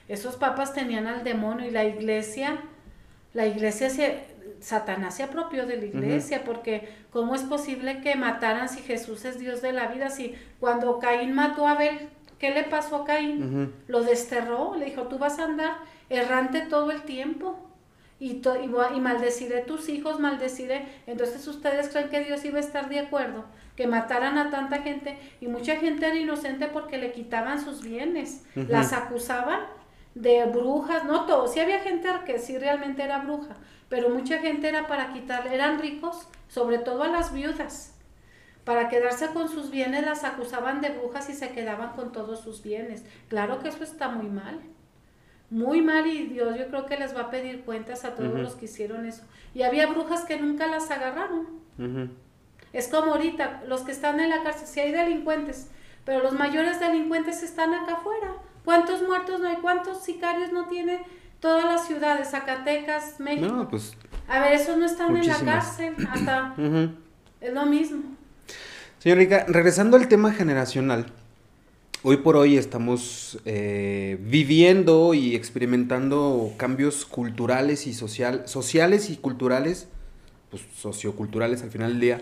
[0.10, 2.60] Esos papas tenían al demonio y la iglesia,
[3.34, 4.26] la iglesia se,
[4.60, 9.40] Satanás se apropió de la iglesia, porque ¿cómo es posible que mataran si Jesús es
[9.40, 10.10] Dios de la vida?
[10.10, 12.10] Si cuando Caín mató a Abel,
[12.44, 13.74] ¿qué le pasó a Caín?
[13.88, 15.78] Lo desterró, le dijo, tú vas a andar
[16.10, 17.58] errante todo el tiempo
[18.20, 20.86] y, y, maldeciré tus hijos, maldeciré.
[21.08, 23.46] Entonces ustedes creen que Dios iba a estar de acuerdo
[23.78, 28.44] que mataran a tanta gente y mucha gente era inocente porque le quitaban sus bienes,
[28.56, 29.62] las acusaban
[30.14, 33.56] de brujas, no todos, sí había gente que sí realmente era bruja,
[33.88, 37.93] pero mucha gente era para quitarle, eran ricos, sobre todo a las viudas,
[38.64, 42.64] para quedarse con sus bienes las acusaban de brujas y se quedaban con todos sus
[42.64, 43.04] bienes.
[43.28, 44.60] Claro que eso está muy mal,
[45.50, 48.56] muy mal y Dios yo creo que les va a pedir cuentas a todos los
[48.56, 49.24] que hicieron eso.
[49.54, 51.48] Y había brujas que nunca las agarraron.
[52.72, 55.70] Es como ahorita, los que están en la cárcel, si hay delincuentes,
[56.06, 58.34] pero los mayores delincuentes están acá afuera
[58.66, 59.58] ¿Cuántos muertos no hay?
[59.58, 61.04] ¿Cuántos sicarios no tiene
[61.40, 62.30] todas las ciudades?
[62.32, 63.54] Zacatecas, México.
[63.54, 63.96] No, pues.
[64.28, 66.56] A ver, esos no están en la cárcel, hasta.
[67.42, 68.13] Es lo mismo.
[69.04, 71.08] Señor regresando al tema generacional.
[72.04, 79.90] Hoy por hoy estamos eh, viviendo y experimentando cambios culturales y social, sociales y culturales,
[80.50, 82.22] pues socioculturales al final del día,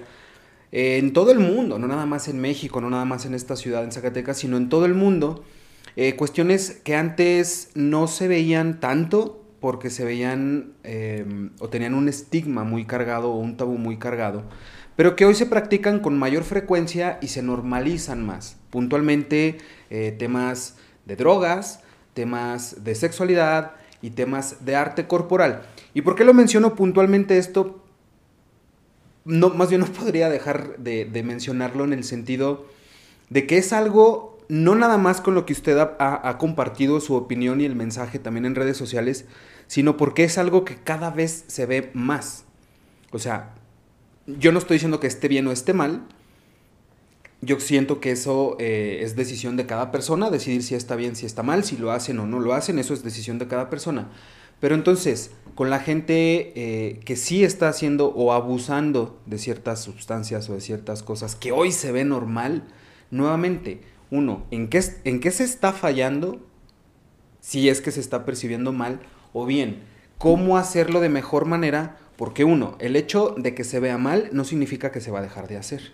[0.71, 3.83] en todo el mundo, no nada más en México, no nada más en esta ciudad,
[3.83, 5.43] en Zacatecas, sino en todo el mundo.
[5.95, 12.09] Eh, cuestiones que antes no se veían tanto porque se veían em, o tenían un
[12.09, 14.43] estigma muy cargado o un tabú muy cargado,
[14.95, 18.57] pero que hoy se practican con mayor frecuencia y se normalizan más.
[18.69, 19.57] Puntualmente
[19.89, 21.81] eh, temas de drogas,
[22.13, 25.63] temas de sexualidad y temas de arte corporal.
[25.93, 27.83] ¿Y por qué lo menciono puntualmente esto?
[29.25, 32.65] No, más bien no podría dejar de, de mencionarlo en el sentido
[33.29, 37.61] de que es algo no nada más con lo que usted ha, compartido su opinión
[37.61, 39.23] y el mensaje también en redes sociales,
[39.67, 42.43] sino porque es algo que cada vez se ve más.
[43.13, 43.53] O sea,
[44.39, 46.03] yo no estoy diciendo que esté bien o esté mal,
[47.41, 51.25] yo siento que eso eh, es decisión de cada persona, decidir si está bien, si
[51.25, 54.09] está mal, si lo hacen o no lo hacen, eso es decisión de cada persona.
[54.59, 60.49] Pero entonces, con la gente eh, que sí está haciendo o abusando de ciertas sustancias
[60.49, 62.63] o de ciertas cosas que hoy se ve normal,
[63.09, 66.39] nuevamente, uno, ¿en qué, ¿en qué se está fallando?
[67.39, 68.99] Si es que se está percibiendo mal.
[69.33, 69.81] O bien,
[70.19, 71.97] ¿cómo hacerlo de mejor manera?
[72.21, 75.21] Porque uno, el hecho de que se vea mal no significa que se va a
[75.23, 75.91] dejar de hacer.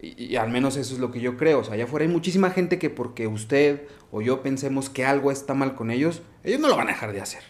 [0.00, 1.58] Y, al menos eso es lo que yo creo.
[1.58, 5.30] O sea, allá afuera hay muchísima gente que porque usted o yo pensemos que algo
[5.30, 7.42] está mal con ellos, ellos no lo van a dejar de hacer.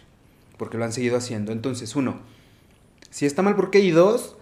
[0.57, 1.53] Porque lo han seguido haciendo.
[1.53, 2.19] Entonces, uno,
[3.09, 3.79] si está mal, ¿por qué?
[3.79, 4.35] Y dos,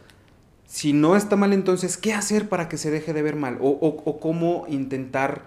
[0.65, 3.59] si no está mal, entonces, ¿qué hacer para que se deje de ver mal?
[3.61, 5.43] O, cómo intentar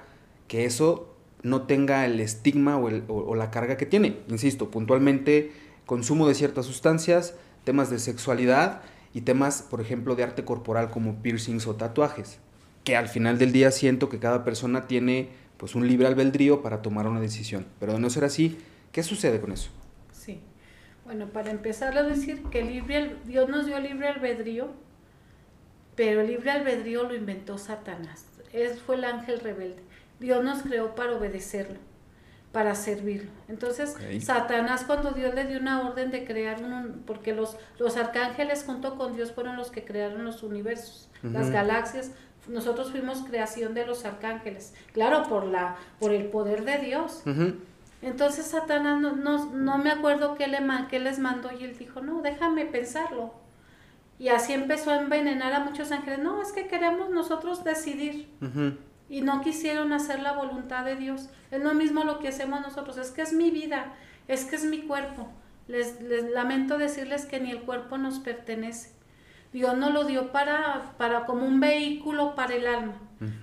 [0.46, 4.20] que eso no tenga el estigma o, la carga que tiene.
[4.28, 5.50] Insisto, puntualmente,
[5.86, 8.82] consumo de ciertas sustancias, temas de sexualidad
[9.14, 12.38] y temas, por ejemplo, de arte corporal como piercings o tatuajes.
[12.84, 16.82] Que al final del día siento que cada persona tiene pues un libre albedrío para
[16.82, 17.66] tomar una decisión.
[17.78, 18.58] Pero de no ser así,
[18.90, 19.70] ¿qué sucede con eso?
[20.12, 20.40] Sí.
[21.04, 24.70] Bueno, para empezar a decir que libre, Dios nos dio libre albedrío
[25.94, 28.26] pero el libre albedrío lo inventó Satanás.
[28.52, 29.82] Él fue el ángel rebelde.
[30.20, 31.78] Dios nos creó para obedecerlo,
[32.52, 33.30] para servirlo.
[33.48, 38.64] Entonces, Satanás cuando Dios le dio una orden de crear un, porque los, los arcángeles
[38.64, 42.12] junto con Dios fueron los que crearon los universos, las galaxias,
[42.48, 47.22] nosotros fuimos creación de los arcángeles, claro, por, la, por el poder de Dios.
[48.02, 49.14] Entonces Satanás no,
[49.52, 50.58] no, me acuerdo qué, le,
[50.90, 53.32] qué les mandó y él dijo, no, déjame pensarlo.
[54.18, 56.18] Y así empezó a envenenar a muchos ángeles.
[56.20, 58.28] No, es que queremos nosotros decidir.
[59.12, 61.28] Y no quisieron hacer la voluntad de Dios.
[61.50, 62.96] Es lo mismo lo que hacemos nosotros.
[62.96, 63.92] Es que es mi vida,
[64.26, 65.28] es que es mi cuerpo.
[65.68, 66.00] Les,
[66.32, 68.94] lamento decirles que ni el cuerpo nos pertenece.
[69.52, 72.94] Dios nos lo dio para, para como un vehículo para el alma,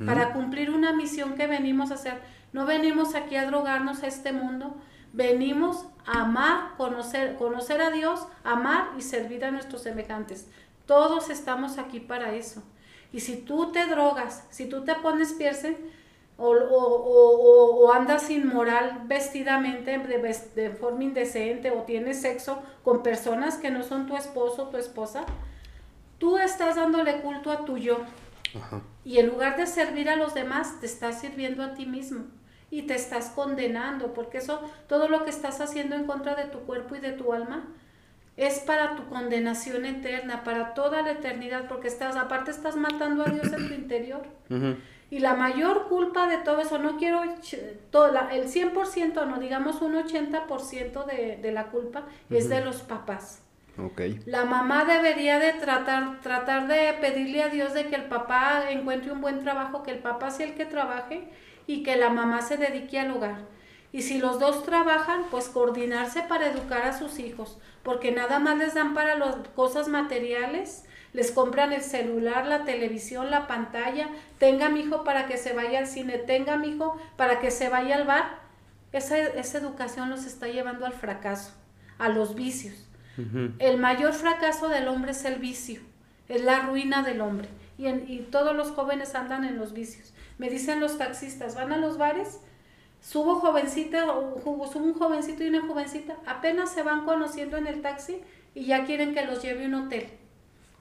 [0.07, 2.19] para cumplir una misión que venimos a hacer.
[2.51, 4.75] No venimos aquí a drogarnos a este mundo,
[5.13, 10.49] venimos a amar, conocer, conocer a Dios, amar y servir a nuestros semejantes.
[10.87, 12.63] Todos estamos aquí para eso.
[13.11, 15.75] Y si tú te drogas, si tú te pones piercing
[16.37, 23.83] o, o, andas inmoral vestidamente, de, forma indecente, o tienes sexo con personas que no
[23.83, 25.25] son tu esposo o tu esposa,
[26.17, 27.97] tú estás dándole culto a tu yo.
[29.03, 32.25] Y en lugar de servir a los demás, te estás sirviendo a ti mismo
[32.71, 36.59] y te estás condenando, porque eso, todo lo que estás haciendo en contra de tu
[36.59, 37.67] cuerpo y de tu alma,
[38.39, 43.29] es para tu condenación eterna, para toda la eternidad, porque estás, aparte estás matando a
[43.29, 44.21] Dios en tu interior.
[45.11, 47.21] Y la mayor culpa de todo eso, no quiero
[47.91, 53.43] todo, el 100%, no digamos un 80% de, de la culpa, es de los papás.
[53.77, 54.21] Okay.
[54.25, 59.11] La mamá debería de tratar, tratar de pedirle a Dios de que el papá encuentre
[59.11, 61.27] un buen trabajo, que el papá sea el que trabaje
[61.67, 63.58] y que la mamá se dedique al hogar.
[63.91, 68.57] Y si los dos trabajan, pues coordinarse para educar a sus hijos, porque nada más
[68.57, 74.69] les dan para las cosas materiales, les compran el celular, la televisión, la pantalla, tenga
[74.69, 77.95] mi hijo para que se vaya al cine, tenga mi hijo para que se vaya
[77.95, 78.39] al bar.
[78.91, 81.53] Esa, esa educación los está llevando al fracaso,
[81.97, 82.85] a los vicios.
[83.59, 85.81] El mayor fracaso del hombre es el vicio,
[86.29, 87.49] es la ruina del hombre.
[87.77, 90.13] Y, y todos los jóvenes andan en los vicios.
[90.37, 92.39] Me dicen los taxistas, van a los bares,
[93.01, 98.21] subo jovencita, subo un jovencito y una jovencita, apenas se van conociendo en el taxi
[98.55, 100.09] y ya quieren que los lleve a un hotel.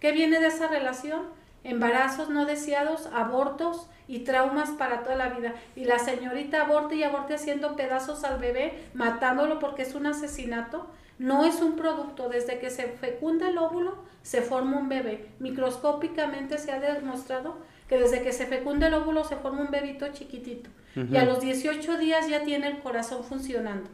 [0.00, 1.22] ¿Qué viene de esa relación?
[1.64, 5.54] Embarazos no deseados, abortos y traumas para toda la vida.
[5.74, 10.86] Y la señorita aborte y aborte haciendo pedazos al bebé, matándolo porque es un asesinato.
[11.18, 12.28] No es un producto.
[12.28, 15.26] Desde que se fecunda el óvulo, se forma un bebé.
[15.40, 17.58] Microscópicamente se ha demostrado
[17.88, 20.70] que desde que se fecunda el óvulo se forma un bebito chiquitito.
[20.94, 23.88] Y a los 18 días ya tiene el corazón funcionando.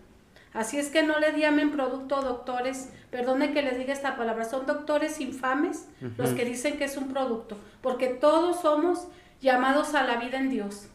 [0.55, 4.67] Así es que no le llamen producto doctores, perdone que les diga esta palabra, son
[4.67, 5.87] doctores infames
[6.17, 9.09] los que dicen que es un producto, porque todos somos
[9.41, 10.87] llamados a la vida en Dios.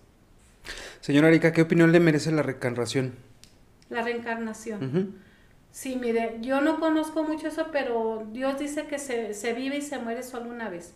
[1.01, 3.15] Señora Erika, ¿qué opinión le merece la reencarnación?
[3.89, 5.15] La reencarnación.
[5.71, 9.81] Sí, mire, yo no conozco mucho eso, pero Dios dice que se, se vive y
[9.81, 10.95] se muere solo una vez.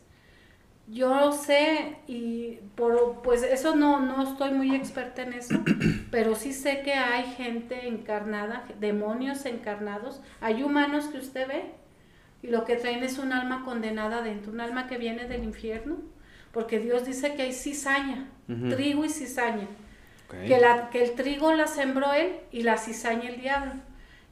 [0.88, 5.56] Yo sé y por pues eso no, no estoy muy experta en eso,
[6.12, 11.72] pero sí sé que hay gente encarnada, demonios encarnados, hay humanos que usted ve
[12.42, 16.00] y lo que traen es un alma condenada dentro, un alma que viene del infierno,
[16.52, 18.30] porque Dios dice que hay cizaña,
[18.70, 19.68] trigo y cizaña,
[20.30, 23.74] que, la, que el trigo la sembró él y la cizaña el diablo.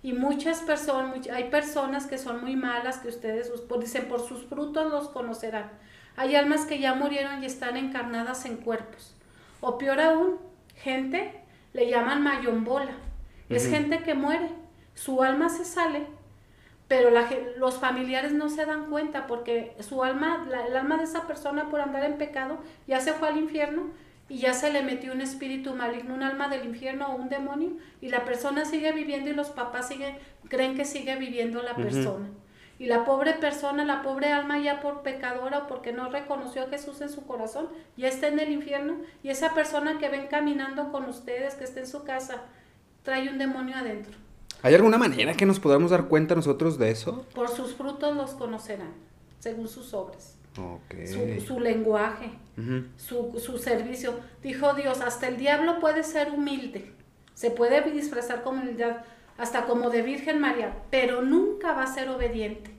[0.04, 4.92] Y muchas personas, hay personas que son muy malas, que ustedes dicen, por sus frutos
[4.92, 5.72] los conocerán.
[6.16, 9.16] Hay almas que ya murieron y están encarnadas en cuerpos.
[9.60, 10.40] O peor aún,
[10.76, 11.42] gente,
[11.74, 12.92] le llaman mayombola.
[13.50, 14.50] Es gente que muere,
[14.94, 16.08] su alma se sale,
[16.88, 17.10] pero
[17.58, 21.82] los familiares no se dan cuenta porque su alma, el alma de esa persona por
[21.82, 23.90] andar en pecado, ya se fue al infierno
[24.30, 27.72] y ya se le metió un espíritu maligno, un alma del infierno o un demonio,
[28.00, 32.30] y la persona sigue viviendo y los papás siguen, creen que sigue viviendo la persona.
[32.82, 36.68] Y la pobre persona, la pobre alma ya por pecadora o porque no reconoció a
[36.68, 38.96] Jesús en su corazón, ya está en el infierno.
[39.22, 42.42] Y esa persona que ven caminando con ustedes, que está en su casa,
[43.04, 44.14] trae un demonio adentro.
[44.64, 47.24] ¿Hay alguna manera que nos podamos dar cuenta nosotros de eso?
[47.36, 48.94] Por sus frutos los conocerán,
[49.38, 50.40] según sus obras.
[51.46, 52.32] Su, lenguaje,
[52.98, 54.16] su, su servicio.
[54.42, 56.92] Dijo Dios, hasta el diablo puede ser humilde,
[57.36, 59.04] se puede disfrazar como humildad
[59.38, 62.71] hasta como de Virgen María, pero nunca va a ser obediente.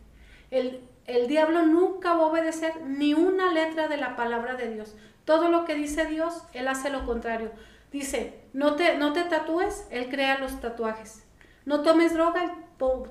[0.53, 4.95] El, el diablo nunca va a obedecer ni una letra de la palabra de Dios.
[5.25, 7.51] Todo lo que dice Dios, él hace lo contrario.
[7.91, 11.25] Dice, no te, no te tatúes, él crea los tatuajes.
[11.65, 12.51] No tomes droga, él,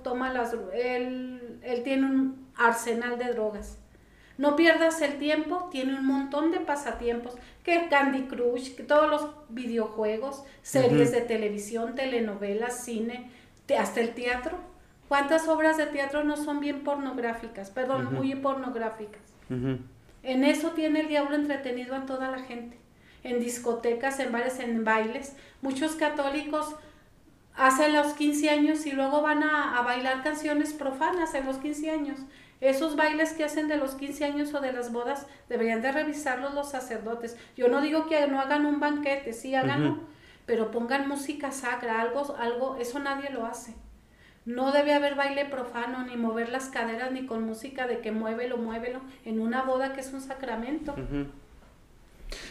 [0.04, 3.78] toma las, él, él tiene un arsenal de drogas.
[4.38, 9.30] No pierdas el tiempo, tiene un montón de pasatiempos, que Candy Crush, que todos los
[9.50, 13.32] videojuegos, series de televisión, telenovelas, cine,
[13.78, 14.58] hasta el teatro.
[15.12, 17.70] ¿Cuántas obras de teatro no son bien pornográficas?
[17.70, 19.22] Perdón, muy pornográficas.
[20.24, 22.80] En eso tiene el diablo entretenido a toda la gente.
[23.22, 25.36] En discotecas, en bares, en bailes.
[25.62, 26.78] Muchos católicos
[27.56, 31.92] hacen los 15 años y luego van a, a bailar canciones profanas en los 15
[31.92, 32.20] años.
[32.62, 36.54] Esos bailes que hacen de los 15 años o de las bodas deberían de revisarlos
[36.54, 37.36] los sacerdotes.
[37.58, 40.04] Yo no digo que no hagan un banquete, sí háganlo,
[40.46, 43.76] pero pongan música sacra, algo, algo, eso nadie lo hace.
[44.56, 48.58] No debe haber baile profano, ni mover las caderas, ni con música de que muévelo,
[48.58, 50.96] muévelo, en una boda que es un sacramento.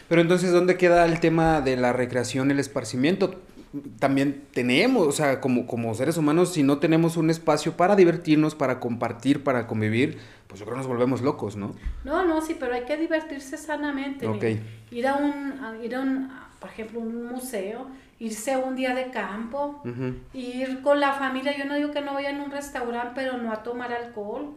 [0.07, 3.39] Pero entonces, ¿dónde queda el tema de la recreación, el esparcimiento?
[3.99, 8.53] también tenemos, o sea, como, como seres humanos, si no tenemos un espacio para divertirnos,
[8.53, 11.73] para compartir, para convivir, pues yo creo que nos volvemos locos, ¿no?
[12.03, 14.27] No, no, sí, pero hay que divertirse sanamente.
[14.91, 16.29] Ir a un, ir a un,
[16.59, 17.87] por ejemplo, un museo,
[18.21, 19.81] irse un día de campo,
[20.31, 23.51] ir con la familia, yo no digo que no vayan a un restaurante, pero no
[23.51, 24.55] a tomar alcohol,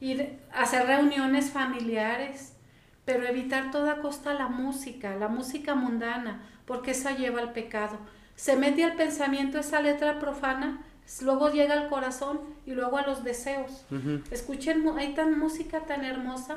[0.00, 2.56] ir a hacer reuniones familiares,
[3.04, 7.98] pero evitar toda costa la música, la música mundana, porque esa lleva al pecado.
[8.34, 10.82] Se mete al pensamiento esa letra profana,
[11.20, 13.84] luego llega al corazón y luego a los deseos.
[14.30, 16.56] Escuchen, hay tan música tan hermosa,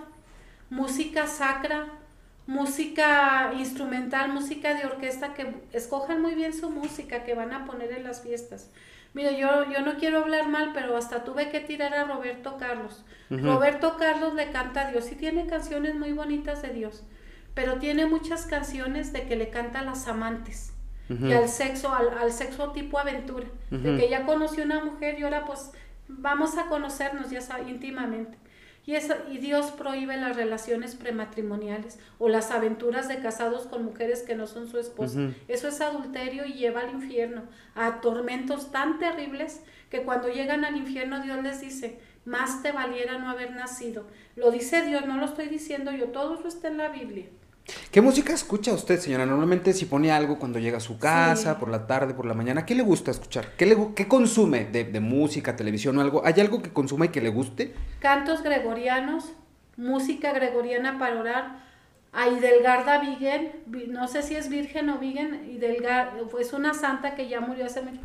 [0.70, 1.99] música sacra,
[2.50, 7.92] música instrumental, música de orquesta, que escojan muy bien su música que van a poner
[7.92, 8.72] en las fiestas.
[9.14, 13.06] Mire, yo, yo no quiero hablar mal, pero hasta tuve que tirar a Roberto Carlos.
[13.30, 17.04] Roberto Carlos le canta a Dios y tiene canciones muy bonitas de Dios,
[17.54, 20.74] pero tiene muchas canciones de que le canta a las amantes
[21.08, 25.46] y al sexo, al, sexo tipo aventura, de que ya conoció una mujer y ahora
[25.46, 25.70] pues
[26.08, 28.40] vamos a conocernos ya íntimamente.
[28.90, 34.24] Y, eso, y Dios prohíbe las relaciones prematrimoniales o las aventuras de casados con mujeres
[34.24, 35.30] que no son su esposa.
[35.48, 37.44] Eso es adulterio y lleva al infierno,
[37.76, 39.62] a tormentos tan terribles
[39.92, 44.08] que cuando llegan al infierno Dios les dice, más te valiera no haber nacido.
[44.36, 47.28] Lo dice Dios, no lo estoy diciendo yo, todo eso está en la Biblia.
[47.92, 49.26] ¿Qué música escucha usted, señora?
[49.26, 51.60] Normalmente si pone algo cuando llega a su casa, Sí.
[51.60, 53.54] por la tarde, por la mañana, ¿qué le gusta escuchar?
[53.58, 56.22] ¿Qué, le, qué consume de, de música, televisión o algo?
[56.26, 57.74] ¿Hay algo que consuma y que le guste?
[58.00, 59.32] Cantos gregorianos,
[59.78, 61.70] música gregoriana para orar.
[62.12, 67.14] A Hidelgarda Vigen, vi- no sé si es virgen o Vigen, Hidelgar, es una santa
[67.14, 68.00] que ya murió hace mucho.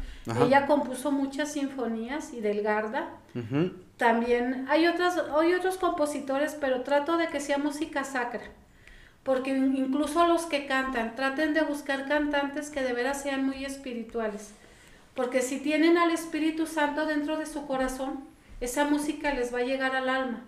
[0.44, 3.08] Ella compuso muchas sinfonías, Hidelgarda.
[3.34, 3.72] Ujú.
[3.96, 8.42] También hay, otras, hay otros compositores, pero trato de que sea música sacra.
[9.24, 13.64] Porque in- incluso los que cantan, traten de buscar cantantes que de veras sean muy
[13.64, 14.52] espirituales.
[15.14, 18.24] Porque si tienen al Espíritu Santo dentro de su corazón,
[18.60, 20.44] esa música les va a llegar al alma.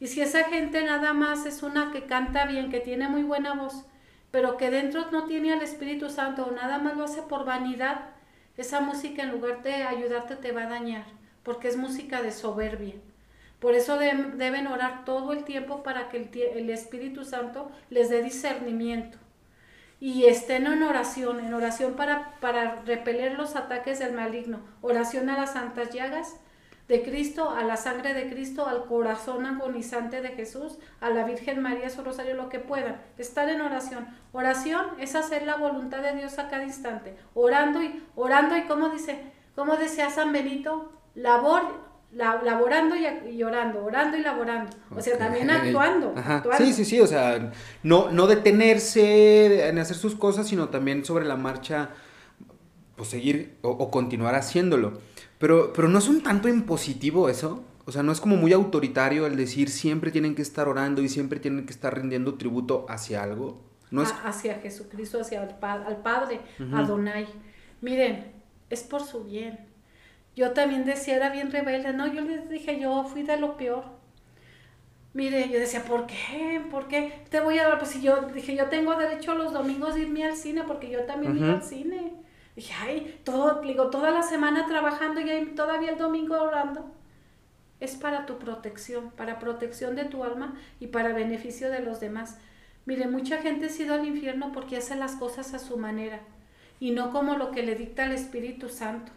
[0.00, 3.54] Y si esa gente nada más es una que canta bien, que tiene muy buena
[3.54, 3.84] voz,
[4.30, 8.00] pero que dentro no tiene al Espíritu Santo o nada más lo hace por vanidad,
[8.56, 11.04] esa música en lugar de ayudarte te va a dañar,
[11.42, 12.94] porque es música de soberbia.
[13.64, 16.18] Por eso de- deben orar todo el tiempo para que
[16.54, 19.16] el, Espíritu Santo les dé discernimiento.
[19.98, 22.34] Y estén en oración, en oración para,
[22.84, 24.60] repeler los ataques del maligno.
[24.82, 26.36] Oración a las santas llagas
[26.88, 31.62] de Cristo, a la sangre de Cristo, al corazón agonizante de Jesús, a la Virgen
[31.62, 33.00] María, su rosario, lo que puedan.
[33.16, 34.06] Estar en oración.
[34.32, 37.16] Oración es hacer la voluntad de Dios a cada instante.
[37.32, 43.42] Orando y, orando y como dice, como decía San Benito, labor, la- laborando y, y
[43.42, 44.70] orando, orando y laborando.
[44.90, 46.14] O sea, también actuando.
[46.16, 46.36] Ajá.
[46.36, 46.64] actuando.
[46.64, 47.52] Sí, sí, sí, o sea,
[47.82, 51.90] no, no detenerse en hacer sus cosas, sino también sobre la marcha,
[52.96, 55.00] pues seguir o, o continuar haciéndolo.
[55.38, 57.64] Pero, pero no es un tanto impositivo eso.
[57.86, 61.08] O sea, no es como muy autoritario el decir siempre tienen que estar orando y
[61.08, 63.60] siempre tienen que estar rindiendo tributo hacia algo.
[63.90, 64.10] No es...
[64.10, 66.74] a- hacia Jesucristo, hacia el al Padre, Ujú.
[66.76, 67.26] Adonai.
[67.82, 68.32] Miren,
[68.70, 69.66] es por su bien.
[70.36, 73.84] Yo también decía, era bien rebelde, no, yo les dije, yo fui de lo peor.
[75.12, 76.60] Mire, yo decía, ¿por qué?
[76.70, 77.24] ¿Por qué?
[77.30, 80.24] Te voy a dar, pues si yo dije, yo tengo derecho los domingos de irme
[80.24, 81.56] al cine, porque yo también iba Ujú.
[81.56, 82.12] al cine.
[82.56, 86.90] Dije, ay, todo, digo, toda la semana trabajando y ahí todavía el domingo orando.
[87.80, 92.38] Es para tu protección, para protección de tu alma y para beneficio de los demás.
[92.86, 96.20] Mire, mucha gente ha ido al infierno porque hace las cosas a su manera
[96.80, 99.12] y no como lo que le dicta el Espíritu Santo.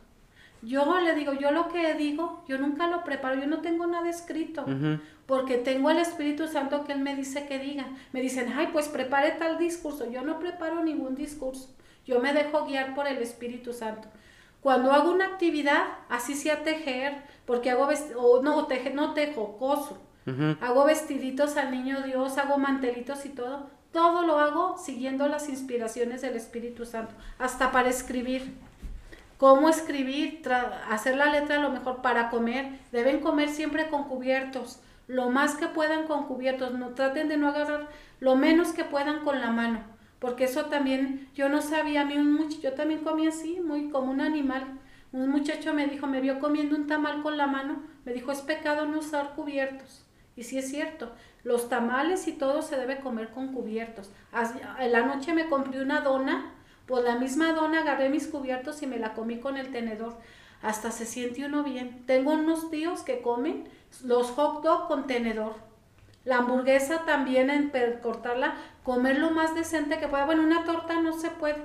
[0.61, 4.09] Yo le digo, yo lo que digo, yo nunca lo preparo, yo no tengo nada
[4.09, 4.65] escrito,
[5.25, 7.87] porque tengo al Espíritu Santo que Él me dice que diga.
[8.11, 10.09] Me dicen, ay, pues prepare tal discurso.
[10.09, 14.07] Yo no preparo ningún discurso, yo me dejo guiar por el Espíritu Santo.
[14.61, 17.87] Cuando hago una actividad, así sea tejer, porque hago,
[18.17, 20.01] o no, teje, no tejo, coso.
[20.59, 23.69] Hago vestiditos al niño Dios, hago mantelitos y todo.
[23.93, 28.57] Todo lo hago siguiendo las inspiraciones del Espíritu Santo, hasta para escribir.
[29.37, 30.41] ¿Cómo escribir?
[30.89, 32.79] Hacer la letra a lo mejor para comer.
[32.91, 34.81] Deben comer siempre con cubiertos.
[35.07, 36.73] Lo más que puedan con cubiertos.
[36.73, 37.87] No traten de no agarrar
[38.19, 39.97] lo menos que puedan con la mano.
[40.19, 44.11] Porque eso también, yo no sabía, a un muchacho, yo también comía así, muy como
[44.11, 44.79] un animal.
[45.11, 48.41] Un muchacho me dijo, me vio comiendo un tamal con la mano, me dijo, es
[48.41, 50.05] pecado no usar cubiertos.
[50.35, 51.11] Y sí es cierto,
[51.43, 54.11] los tamales y todo se debe comer con cubiertos.
[54.79, 56.51] En la noche me compré una dona,
[56.87, 60.17] pues la misma dona agarré mis cubiertos y me la comí con el tenedor.
[60.61, 62.03] Hasta se siente uno bien.
[62.07, 63.69] Tengo unos tíos que comen
[64.03, 65.55] los hot dog con tenedor.
[66.23, 67.71] La hamburguesa también en
[68.01, 70.25] cortarla, comer lo más decente que pueda.
[70.25, 71.61] Bueno, una torta no se puede.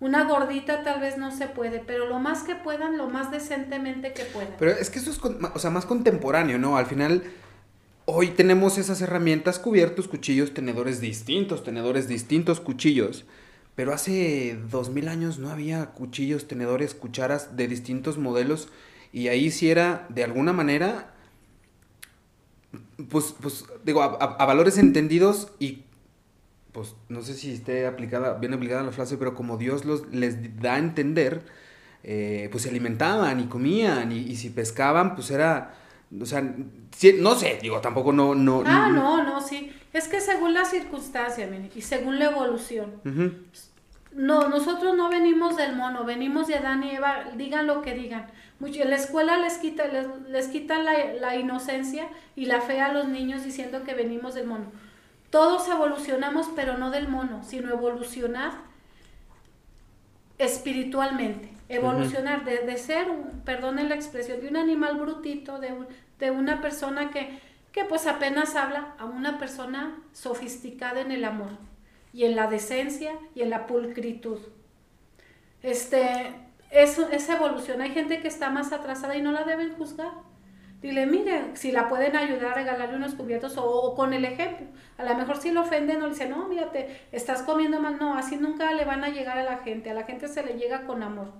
[0.00, 4.12] Una gordita tal vez no se puede, pero lo más que puedan, lo más decentemente
[4.12, 4.54] que puedan.
[4.58, 6.76] Pero es que eso es o sea, más contemporáneo, ¿no?
[6.76, 7.24] Al final,
[8.04, 13.24] hoy tenemos esas herramientas, cubiertos, cuchillos, tenedores distintos, tenedores distintos, cuchillos.
[13.78, 18.70] Pero hace dos mil años no había cuchillos, tenedores, cucharas de distintos modelos.
[19.12, 21.14] Y ahí sí era, de alguna manera,
[23.08, 25.84] pues, pues digo, a, valores entendidos y
[26.72, 30.60] pues no sé si esté aplicada, bien aplicada la frase, pero como Dios los, les
[30.60, 31.42] da a entender,
[32.02, 35.76] eh, pues se alimentaban y comían y, y si pescaban, pues era,
[36.20, 38.64] o sea, no sé, digo, tampoco no, no.
[38.66, 39.70] Ah, no, no, sí.
[39.92, 43.00] Es que según la circunstancia, y según la evolución.
[43.04, 43.32] Ujú.
[44.12, 48.26] No, nosotros no venimos del mono, venimos de Adán y Eva, digan lo que digan.
[48.58, 53.06] Mucho, la escuela les quita, les, les la, la inocencia y la fe a los
[53.08, 54.64] niños diciendo que venimos del mono.
[55.30, 58.52] Todos evolucionamos, pero no del mono, sino evolucionar
[60.38, 61.50] espiritualmente.
[61.68, 65.86] Evolucionar de, de ser, un, perdonen la expresión, de un animal brutito, de, un-
[66.18, 67.38] de una persona que,
[67.72, 71.50] que pues apenas habla a una persona sofisticada en el amor
[72.12, 74.38] y en la decencia y en la pulcritud.
[75.62, 76.34] Este,
[76.70, 77.80] es, evolución.
[77.80, 80.12] Hay gente que está más atrasada y no la deben juzgar.
[80.80, 84.66] Dile, mire, si la pueden ayudar a regalarle unos cubiertos o, con el ejemplo.
[84.96, 87.98] A lo mejor si lo ofenden o le dicen, no, mírate, estás comiendo mal.
[87.98, 89.90] No, así nunca le van a llegar a la gente.
[89.90, 91.32] A la gente se le llega con amor.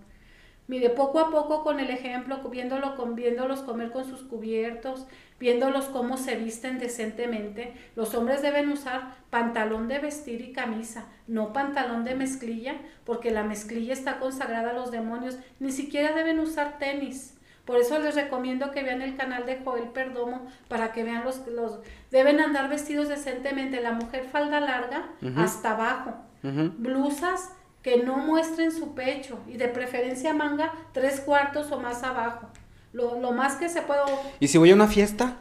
[0.67, 5.07] Mire, poco a poco con el ejemplo, viéndolo, viéndolos comer con sus cubiertos,
[5.41, 7.75] viéndolos cómo se visten decentemente.
[7.97, 13.45] Los hombres deben usar pantalón de vestir y camisa, no pantalón de mezclilla, porque la
[13.45, 15.39] mezclilla está consagrada a los demonios.
[15.61, 19.91] Ni siquiera deben usar tenis por eso les recomiendo que vean el canal de Joel
[19.91, 21.81] Perdomo para que vean los, los
[22.11, 23.83] deben andar vestidos decentemente.
[23.83, 30.33] La mujer falda larga hasta abajo, blusas que no muestren su pecho y de preferencia
[30.33, 32.49] manga tres cuartos o más abajo.
[32.93, 34.05] Lo, lo más que se pueda.
[34.41, 35.37] ¿Y si voy a una fiesta?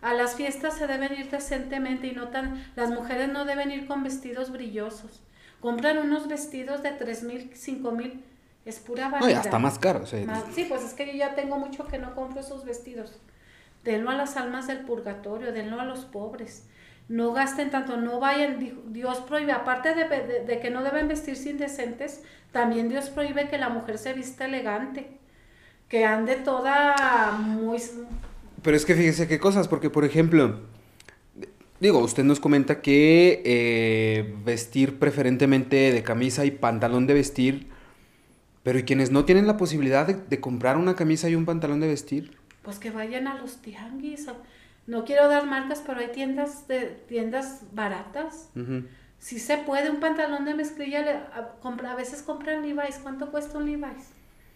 [0.00, 3.86] A las fiestas se deben ir decentemente y no tan, las mujeres no deben ir
[3.86, 5.22] con vestidos brillosos.
[5.60, 8.24] Compran unos vestidos de tres mil, cinco mil
[8.64, 9.28] es pura vanidad.
[9.28, 10.06] No, ya está más caro.
[10.06, 13.18] sí, pues es que yo ya tengo mucho que no compro esos vestidos.
[13.84, 16.68] Denlo a las almas del purgatorio, denlo a los pobres.
[17.08, 18.58] No gasten tanto, no vayan.
[18.92, 22.22] Dios prohíbe, aparte de, que no deben vestirse indecentes,
[22.52, 25.18] también Dios prohíbe que la mujer se vista elegante,
[25.92, 27.78] que ande toda muy...
[28.62, 30.58] Pero es que fíjese qué cosas, porque por ejemplo,
[31.78, 37.72] digo, usted nos comenta que eh, vestir preferentemente de camisa y pantalón de vestir
[38.62, 41.88] pero ¿y quienes no tienen la posibilidad de, comprar una camisa y un pantalón de
[41.88, 42.36] vestir?
[42.62, 44.26] Pues que vayan a los tianguis.
[44.86, 48.50] No quiero dar marcas, pero hay tiendas de tiendas baratas.
[49.18, 52.98] Si se puede, un pantalón de mezclilla, a, a veces compran Levi's.
[53.02, 54.10] ¿Cuánto cuesta un Levi's?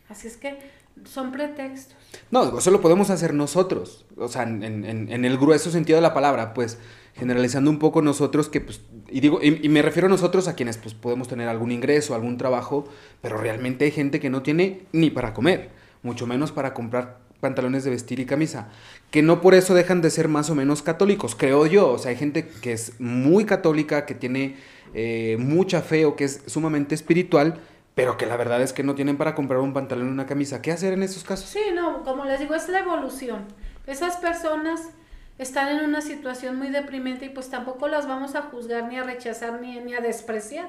[0.08, 0.58] Así es que
[1.04, 1.96] son pretextos.
[2.30, 4.04] No, eso lo podemos hacer nosotros.
[4.16, 6.78] O sea, en, en, el grueso sentido de la palabra, pues
[7.14, 10.76] generalizando un poco nosotros que, pues, y digo, y, me refiero a nosotros a quienes,
[10.76, 12.86] pues, podemos tener algún ingreso, algún trabajo,
[13.22, 15.70] pero realmente hay gente que no tiene ni para comer,
[16.02, 18.68] mucho menos para comprar pantalones de vestir y camisa,
[19.10, 22.10] que no por eso dejan de ser más o menos católicos, creo yo, o sea,
[22.10, 24.56] hay gente que es muy católica, que tiene
[24.94, 27.60] eh, mucha fe o que es sumamente espiritual,
[27.96, 30.60] pero que la verdad es que no tienen para comprar un pantalón y una camisa.
[30.60, 31.48] ¿Qué hacer en esos casos?
[31.48, 33.46] Sí, no, como les digo, es la evolución.
[33.86, 34.90] Esas personas
[35.38, 39.02] están en una situación muy deprimente y pues tampoco las vamos a juzgar ni a
[39.02, 40.68] rechazar ni, ni a despreciar.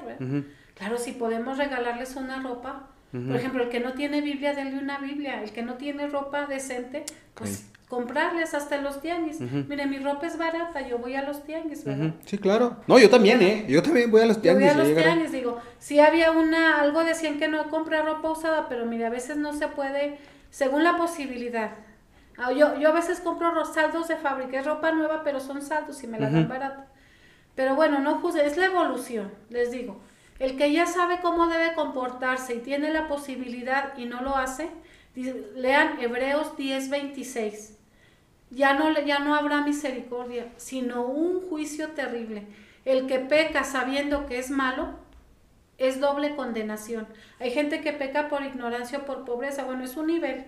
[0.74, 4.96] Claro, si podemos regalarles una ropa, por ejemplo, el que no tiene Biblia, denle una
[4.96, 7.04] Biblia, el que no tiene ropa decente,
[7.34, 9.40] pues comprarles hasta los tianguis.
[9.40, 12.14] Mire, mi ropa es barata, yo voy a los tianguis, ¿verdad?
[12.26, 12.76] Sí, claro.
[12.86, 13.64] No, yo también, ¿eh?
[13.68, 14.68] Yo también voy a los tianguis.
[14.68, 18.30] Yo voy a los tianguis, digo, si había una, algo decían que no compra ropa
[18.30, 20.18] usada, pero mire, a veces no se puede,
[20.50, 21.70] según la posibilidad.
[22.36, 26.02] Ah, yo, yo a veces compro saldos de fábrica, es ropa nueva, pero son saldos
[26.04, 26.86] y me la dan barata.
[27.54, 30.00] Pero bueno, no juzgue, es la evolución, les digo.
[30.38, 34.68] El que ya sabe cómo debe comportarse y tiene la posibilidad y no lo hace,
[35.56, 37.77] lean Hebreos 10:26.
[38.50, 42.46] Ya no, ya no habrá misericordia, sino un juicio terrible.
[42.84, 44.94] El que peca sabiendo que es malo,
[45.76, 47.06] es doble condenación.
[47.38, 49.64] Hay gente que peca por ignorancia o por pobreza.
[49.64, 50.46] Bueno, es un nivel.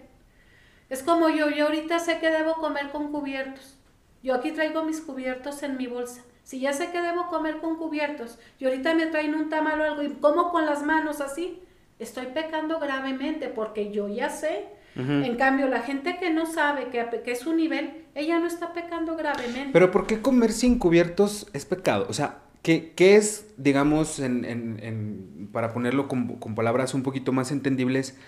[0.89, 3.77] Es como yo, yo ahorita sé que debo comer con cubiertos.
[4.23, 6.23] Yo aquí traigo mis cubiertos en mi bolsa.
[6.43, 9.85] Si ya sé que debo comer con cubiertos y ahorita me traen un tamal o
[9.85, 11.63] algo y como con las manos así,
[12.01, 14.69] estoy pecando gravemente porque yo ya sé.
[14.97, 18.73] En cambio, la gente que no sabe que, que, es un nivel, ella no está
[18.73, 19.71] pecando gravemente.
[19.73, 22.07] Pero ¿por qué comer sin cubiertos es pecado?
[22.09, 27.03] O sea, ¿qué, qué es, digamos, en, en, en, para ponerlo con, con palabras un
[27.03, 28.19] poquito más entendibles,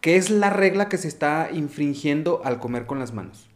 [0.00, 3.48] ¿Qué es la regla que se está infringiendo al comer con las manos?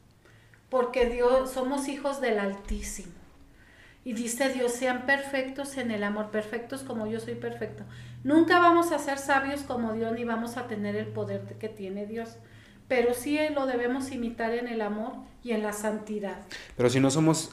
[0.70, 3.12] Porque Dios, somos hijos del Altísimo.
[4.04, 7.84] Y dice Dios, sean perfectos en el amor, perfectos como yo soy perfecto.
[8.24, 12.06] Nunca vamos a ser sabios como Dios ni vamos a tener el poder que tiene
[12.06, 12.36] Dios.
[12.88, 15.12] Pero sí lo debemos imitar en el amor
[15.42, 16.42] y en la santidad.
[16.76, 17.52] Pero si no somos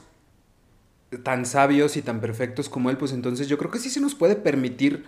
[1.23, 4.15] tan sabios y tan perfectos como Él, pues entonces yo creo que sí se nos
[4.15, 5.05] puede permitir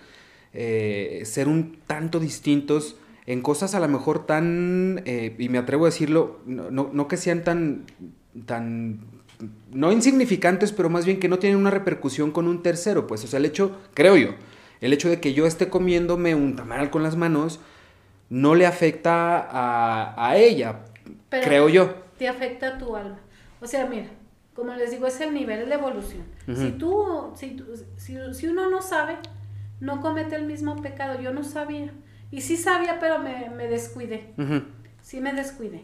[0.53, 2.95] eh, ser un tanto distintos
[3.25, 7.17] en cosas a lo mejor tan, eh, y me atrevo a decirlo, no, no, que
[7.17, 7.85] sean tan,
[8.45, 8.99] tan,
[9.71, 13.27] no insignificantes, pero más bien que no tienen una repercusión con un tercero, pues, o
[13.27, 14.31] sea, el hecho, creo yo,
[14.81, 17.59] el hecho de que yo esté comiéndome un tamal con las manos,
[18.31, 20.85] no le afecta a, a ella,
[21.29, 21.93] creo yo.
[22.17, 23.19] Te afecta a tu alma.
[23.59, 24.07] O sea, mira,
[24.55, 26.23] como les digo, es el nivel de evolución.
[26.55, 27.61] Si tú, si,
[27.97, 29.17] si, si uno no sabe,
[29.81, 31.19] no comete el mismo pecado.
[31.19, 31.91] Yo no sabía.
[32.31, 34.33] Y sí sabía, pero me, me descuidé.
[35.01, 35.83] Sí me descuidé.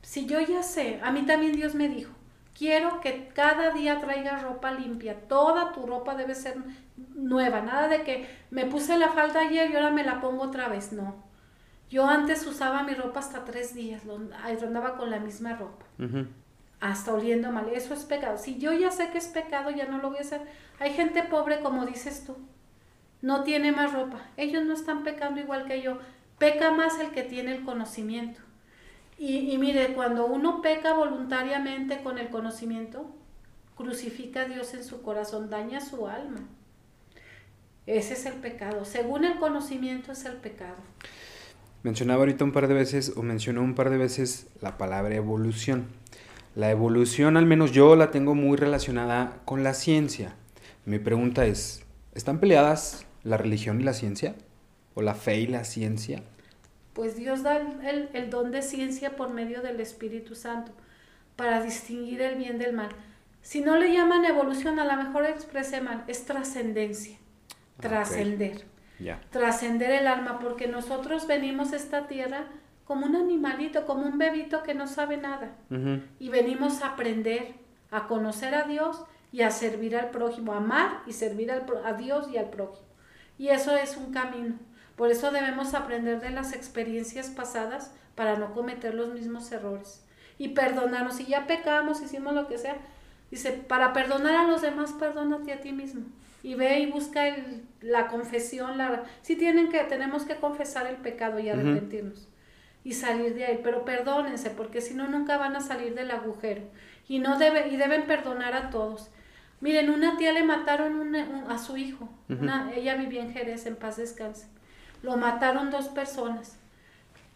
[0.00, 2.12] Si yo ya sé, a mí también Dios me dijo,
[2.56, 5.28] Quiero que cada día traigas ropa limpia.
[5.28, 6.56] Toda tu ropa debe ser
[7.14, 7.60] nueva.
[7.60, 10.92] Nada de que me puse la falda ayer y ahora me la pongo otra vez.
[10.92, 11.23] No.
[11.94, 14.02] Yo antes usaba mi ropa hasta tres días.
[14.64, 15.86] Andaba con la misma ropa.
[16.80, 17.68] Hasta oliendo mal.
[17.68, 18.36] Eso es pecado.
[18.36, 20.40] Si yo ya sé que es pecado, ya no lo voy a hacer.
[20.80, 22.36] Hay gente pobre, como dices tú.
[23.22, 24.22] No tiene más ropa.
[24.36, 26.00] Ellos no están pecando igual que yo.
[26.38, 28.40] Peca más el que tiene el conocimiento.
[29.16, 33.06] Y, mire, cuando uno peca voluntariamente con el conocimiento,
[33.76, 36.40] crucifica a Dios en su corazón, daña su alma.
[37.86, 38.84] Ese es el pecado.
[38.84, 40.78] Según el conocimiento es el pecado.
[41.84, 45.84] Mencionaba ahorita un par de veces, o mencionó un par de veces la palabra evolución.
[46.56, 50.34] La evolución, al menos yo la tengo muy relacionada con la ciencia.
[50.86, 54.34] Mi pregunta es, ¿están peleadas la religión y la ciencia?
[54.94, 56.22] ¿O la fe y la ciencia?
[56.94, 60.72] Pues Dios da el, don de ciencia por medio del Espíritu Santo
[61.36, 62.88] para distinguir el bien del mal.
[63.42, 67.18] Si no le llaman evolución, a lo mejor exprese mal, es trascendencia,
[67.78, 68.64] trascender.
[69.30, 72.46] Trascender el alma, porque nosotros venimos a esta tierra
[72.84, 75.56] como un animalito, como un bebito que no sabe nada.
[76.18, 77.54] Y venimos a aprender,
[77.90, 79.02] a conocer a Dios
[79.32, 82.86] y a servir al prójimo, a amar y servir al, a Dios y al prójimo.
[83.38, 84.54] Y eso es un camino.
[84.96, 90.04] Por eso debemos aprender de las experiencias pasadas para no cometer los mismos errores.
[90.38, 91.16] Y perdonarnos.
[91.16, 92.76] Si ya pecamos, hicimos lo que sea,
[93.30, 96.02] dice, para perdonar a los demás, perdónate a ti mismo.
[96.44, 97.24] Y ve y busca
[97.80, 98.76] la confesión.
[98.76, 102.28] La, si tienen que, tenemos que confesar el pecado y arrepentirnos.
[102.84, 103.60] Y salir de ahí.
[103.64, 106.60] Pero perdónense, porque si no, nunca van a salir del agujero.
[107.08, 109.10] Y, no debe, y deben perdonar a todos.
[109.60, 111.16] Miren, una tía le mataron
[111.48, 112.10] a su hijo.
[112.76, 114.46] ella vivía en Jerez, en paz descanse.
[115.02, 116.58] Lo mataron dos personas.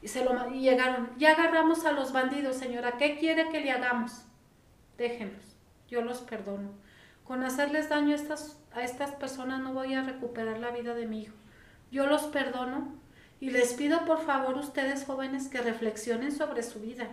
[0.03, 3.71] Y, se lo, y llegaron, ya agarramos a los bandidos, señora, ¿qué quiere que le
[3.71, 4.23] hagamos?
[4.99, 5.57] Déjenlos,
[5.89, 6.73] yo los perdono.
[7.29, 11.07] Con hacerles daño a estas, a estas personas no voy a recuperar la vida de
[11.07, 11.35] mi hijo.
[11.93, 12.89] Yo los perdono
[13.39, 17.07] y les pido por favor ustedes jóvenes que reflexionen sobre su vida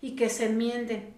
[0.00, 1.12] y que se enmienden,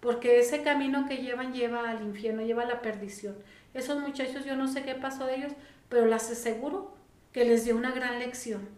[0.00, 3.36] porque ese camino que llevan lleva al infierno, lleva a la perdición.
[3.72, 5.52] Esos muchachos yo no sé qué pasó de ellos,
[5.88, 6.96] pero les aseguro
[7.32, 8.68] que les dio una gran lección.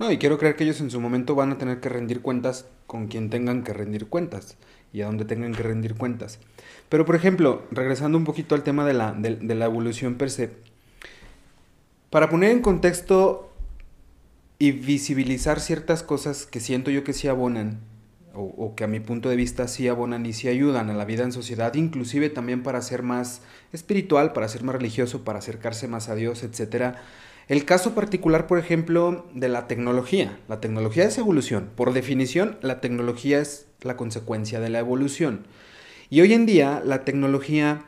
[0.00, 2.66] No, y quiero creer que ellos en su momento van a tener que rendir cuentas
[2.88, 4.56] con quien tengan que rendir cuentas
[4.92, 6.40] y a donde tengan que rendir cuentas.
[6.92, 10.50] Pero, por ejemplo, regresando un poquito al tema de la, de, la evolución per se,
[12.10, 13.50] para poner en contexto
[14.58, 17.80] y visibilizar ciertas cosas que siento yo que sí abonan,
[18.34, 21.06] o, o, que a mi punto de vista sí abonan y sí ayudan a la
[21.06, 23.40] vida en sociedad, inclusive también para ser más
[23.72, 27.00] espiritual, para ser más religioso, para acercarse más a Dios, etcétera
[27.48, 30.38] el caso particular, por ejemplo, de la tecnología.
[30.48, 31.70] La tecnología es evolución.
[31.74, 35.46] Por definición, la tecnología es la consecuencia de la evolución.
[36.12, 37.86] Y hoy en día la tecnología,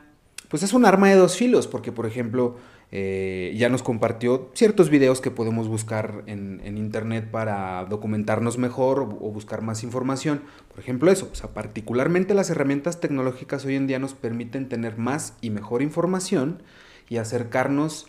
[0.49, 2.55] pues es un arma de dos filos, porque por ejemplo,
[2.91, 9.05] eh, ya nos compartió ciertos videos que podemos buscar en, internet para documentarnos mejor o,
[9.05, 10.41] buscar más información.
[10.69, 14.97] Por ejemplo, eso, o sea, particularmente las herramientas tecnológicas hoy en día nos permiten tener
[14.97, 16.63] más y mejor información
[17.09, 18.07] y acercarnos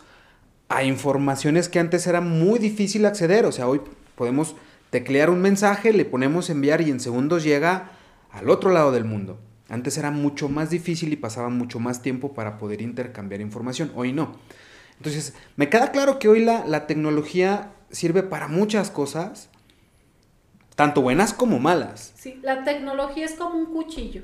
[0.67, 3.45] a informaciones que antes era muy difícil acceder.
[3.45, 3.81] O sea, hoy
[4.15, 4.55] podemos
[4.89, 7.91] teclear un mensaje, le ponemos enviar y en segundos llega
[8.31, 9.37] al otro lado del mundo.
[9.69, 13.91] Antes era mucho más difícil y pasaba mucho más tiempo para poder intercambiar información.
[13.95, 14.37] Hoy no.
[14.97, 19.49] Entonces, me queda claro que hoy la, la tecnología sirve para muchas cosas,
[20.75, 22.13] tanto buenas como malas.
[22.15, 24.23] Sí, la tecnología es como un cuchillo.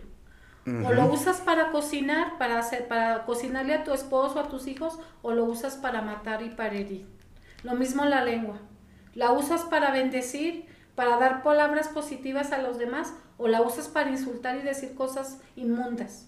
[0.65, 4.97] O lo usas para cocinar, para hacer, para cocinarle a tu esposo, a tus hijos,
[5.21, 7.05] o lo usas para matar y para herir.
[7.63, 8.59] Lo mismo la lengua.
[9.13, 10.65] La usas para bendecir,
[10.95, 15.39] para dar palabras positivas a los demás, o la usas para insultar y decir cosas
[15.55, 16.27] inmundas.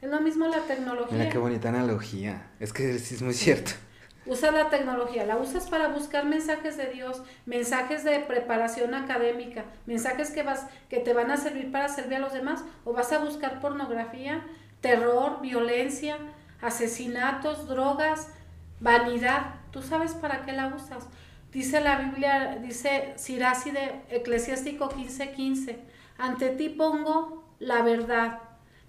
[0.00, 1.18] Es lo mismo la tecnología.
[1.18, 2.50] Mira qué bonita analogía.
[2.60, 3.72] Es que es muy cierto.
[4.26, 10.32] Usa la tecnología, la usas para buscar mensajes de Dios, mensajes de preparación académica, mensajes
[10.32, 13.18] que, vas, que te van a servir para servir a los demás, o vas a
[13.18, 14.44] buscar pornografía,
[14.80, 16.18] terror, violencia,
[16.60, 18.28] asesinatos, drogas,
[18.80, 19.54] vanidad.
[19.70, 21.06] ¿Tú sabes para qué la usas?
[21.52, 25.78] Dice la Biblia, dice Sirasi de Eclesiástico 15:15, 15,
[26.18, 28.40] ante ti pongo la verdad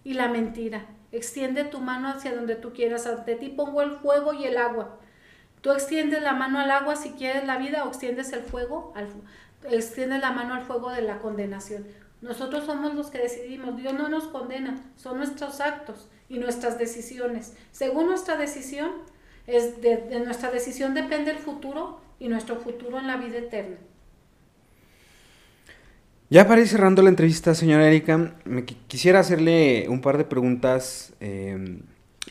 [0.03, 0.85] y la mentira.
[1.11, 4.99] Extiende tu mano hacia donde tú quieras, ante ti pongo el fuego y el agua
[5.61, 9.09] Tú extiendes la mano al agua si quieres la vida o extiendes el fuego, al,
[9.69, 11.85] extiendes la mano al fuego de la condenación.
[12.21, 17.55] Nosotros somos los que decidimos, Dios no nos condena, son nuestros actos y nuestras decisiones.
[17.71, 18.91] Según nuestra decisión,
[19.45, 23.77] es de, de nuestra decisión depende el futuro y nuestro futuro en la vida eterna.
[26.29, 31.13] Ya para ir cerrando la entrevista, señora Erika, me quisiera hacerle un par de preguntas
[31.21, 31.79] em,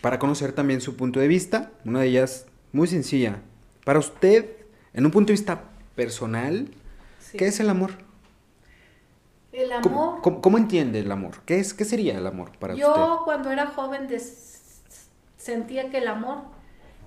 [0.02, 1.70] para conocer también su punto de vista.
[1.86, 3.40] Una de ellas muy sencilla.
[3.84, 4.50] Para usted,
[4.92, 6.68] en un punto de vista personal,
[7.38, 7.92] ¿qué es el amor?
[9.50, 10.20] El amor.
[10.20, 11.40] ¿Cómo, entiende el amor?
[11.46, 12.86] ¿Qué, es, ¿Qué sería el amor para usted?
[12.86, 14.08] Yo cuando era joven
[15.38, 16.42] sentía que el amor,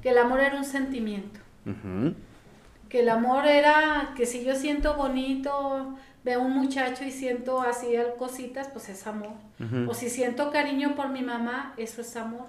[0.02, 1.40] que el amor era un sentimiento.
[2.90, 5.96] Que el amor era que si yo siento bonito,
[6.30, 9.34] veo un muchacho y siento así cositas, pues es amor.
[9.88, 12.48] O si siento cariño por mi mamá, eso es amor.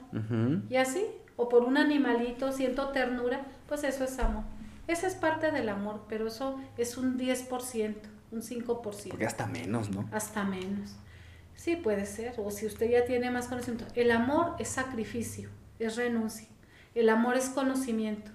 [0.68, 1.06] Y así,
[1.36, 4.44] o por un animalito siento ternura, pues eso es amor.
[4.86, 7.94] Esa es parte del amor, pero eso es un 10%
[8.32, 9.08] un 5%.
[9.08, 10.08] Porque hasta menos, ¿no?
[10.12, 10.96] Hasta menos.
[11.54, 12.34] Sí, puede ser.
[12.38, 13.86] O si usted ya tiene más conocimiento.
[13.94, 16.48] El amor es sacrificio, es renuncia.
[16.94, 18.30] El amor es conocimiento.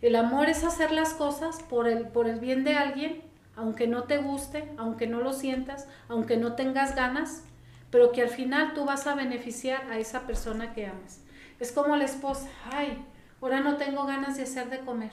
[0.00, 3.22] El amor es hacer las cosas por el, por el bien de alguien,
[3.58, 7.42] aunque no te guste, aunque no lo sientas, aunque no tengas ganas,
[7.90, 11.20] pero que al final tú vas a beneficiar a esa persona que amas.
[11.58, 13.04] Es como la esposa, ay,
[13.42, 15.10] ahora no tengo ganas de hacer de comer.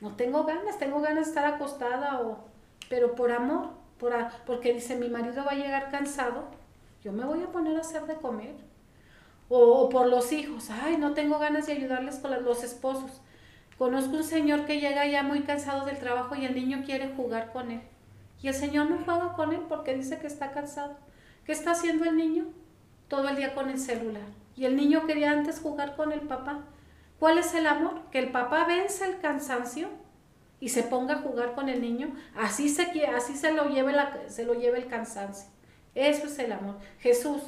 [0.00, 2.44] No tengo ganas, tengo ganas de estar acostada o
[2.90, 4.12] pero por amor, por
[4.44, 6.44] porque dice mi marido va a llegar cansado,
[7.02, 8.54] yo me voy a poner a hacer de comer.
[9.48, 13.20] O, por los hijos, ay, no tengo ganas de ayudarles con los esposos.
[13.78, 17.52] Conozco un señor que llega ya muy cansado del trabajo y el niño quiere jugar
[17.52, 17.80] con él.
[18.42, 20.96] Y el señor no juega con él porque dice que está cansado.
[21.44, 22.44] ¿Qué está haciendo el niño?
[23.08, 24.22] Todo el día con el celular.
[24.56, 26.60] Y el niño quería antes jugar con el papá.
[27.18, 28.02] ¿Cuál es el amor?
[28.10, 29.88] Que el papá vence el cansancio
[30.60, 33.92] y se ponga a jugar con el niño, así se, así se, lo, lleve
[34.28, 35.50] se lo lleve el cansancio.
[35.94, 36.76] Eso es el amor.
[37.00, 37.42] Jesús,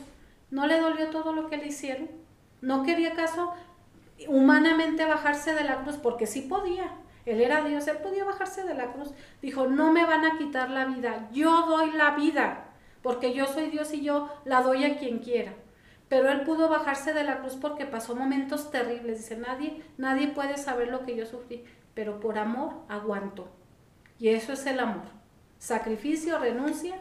[0.50, 2.10] ¿no le dolió todo lo que le hicieron?
[2.60, 3.54] ¿No quería acaso
[4.28, 5.96] humanamente bajarse de la cruz?
[5.96, 6.90] Porque sí podía.
[7.24, 9.10] Él era Dios, él podía bajarse de la cruz.
[9.42, 12.68] Dijo, no me van a quitar la vida, yo doy la vida,
[13.02, 15.54] porque yo soy Dios y yo la doy a quien quiera.
[16.08, 19.18] Pero él pudo bajarse de la cruz porque pasó momentos terribles.
[19.18, 21.64] Dice, nadie, nadie puede saber lo que yo sufrí
[21.96, 23.48] pero por amor aguanto.
[24.20, 25.06] Y eso es el amor.
[25.58, 27.00] Sacrificio, renuncia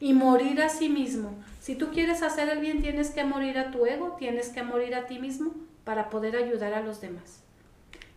[0.00, 1.34] y morir a sí mismo.
[1.60, 4.94] Si tú quieres hacer el bien, tienes que morir a tu ego, tienes que morir
[4.94, 5.52] a ti mismo
[5.84, 7.42] para poder ayudar a los demás.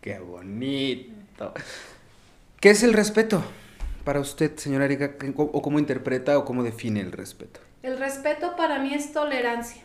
[0.00, 1.54] Qué bonito.
[2.60, 3.42] ¿Qué es el respeto
[4.04, 5.14] para usted, señora Erika?
[5.36, 7.60] ¿O cómo interpreta o cómo define el respeto?
[7.82, 9.82] El respeto para mí es tolerancia.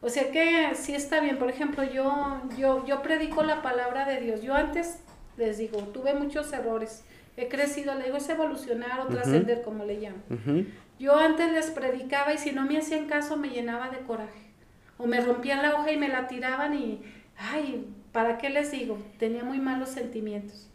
[0.00, 1.38] O sea que sí está bien.
[1.38, 4.42] Por ejemplo, yo, yo, yo predico la palabra de Dios.
[4.42, 4.98] Yo antes
[5.36, 7.02] les digo, tuve muchos errores.
[7.36, 10.22] He crecido, le digo, es evolucionar o trascender, como le llamo.
[10.98, 14.45] Yo antes les predicaba y si no me hacían caso me llenaba de coraje.
[14.98, 17.02] O me rompían la hoja y me la tiraban y,
[17.36, 18.98] ay, ¿para qué les digo?
[19.18, 20.68] Tenía muy malos sentimientos.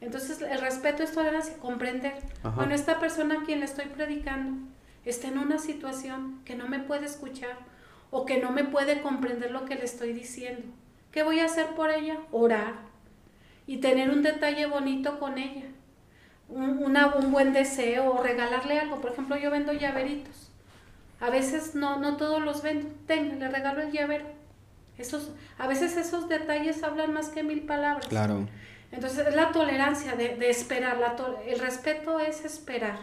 [0.00, 2.14] Entonces, el respeto es tolerancia, comprender.
[2.54, 4.68] Bueno, esta persona a quien le estoy predicando
[5.04, 7.56] está en una situación que no me puede escuchar
[8.10, 10.66] o que no me puede comprender lo que le estoy diciendo.
[11.10, 12.18] ¿Qué voy a hacer por ella?
[12.32, 12.74] Orar,
[13.66, 15.66] y tener un detalle bonito con ella,
[16.48, 19.00] un, un buen deseo o regalarle algo.
[19.00, 20.43] Por ejemplo, yo vendo llaveritos.
[21.20, 22.88] A veces no, no todos los vendo.
[23.06, 24.26] Tenga, le regalo el llavero.
[24.98, 28.06] Esos, a veces esos detalles hablan más que mil palabras.
[28.06, 28.46] Claro.
[28.92, 30.98] Entonces es la tolerancia de, de esperar.
[30.98, 32.98] La el respeto es esperar.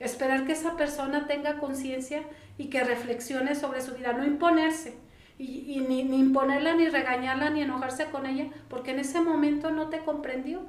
[0.00, 2.22] Esperar que esa persona tenga conciencia
[2.58, 4.96] y que reflexione sobre su vida, no imponerse
[5.38, 9.88] y, ni, ni, imponerla, ni regañarla, ni enojarse con ella, porque en ese momento no
[9.88, 10.62] te comprendió.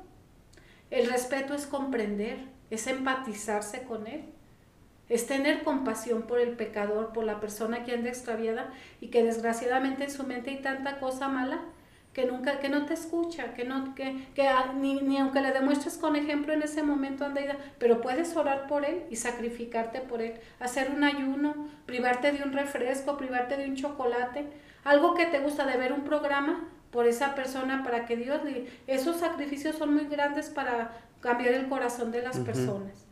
[0.89, 4.25] El respeto es comprender, es empatizarse con él,
[5.13, 10.05] es tener compasión por el pecador, por la persona que anda extraviada y que desgraciadamente
[10.05, 11.61] en su mente hay tanta cosa mala
[12.13, 15.97] que nunca, que no te escucha, que no, que, que ni, ni, aunque le demuestres
[15.97, 17.41] con ejemplo en ese momento anda
[17.79, 22.53] pero puedes orar por él y sacrificarte por él, hacer un ayuno, privarte de un
[22.53, 24.45] refresco, privarte de un chocolate,
[24.83, 28.41] algo que te gusta de ver un programa por esa persona para que Dios
[28.85, 33.07] esos sacrificios son muy grandes para cambiar el corazón de las personas.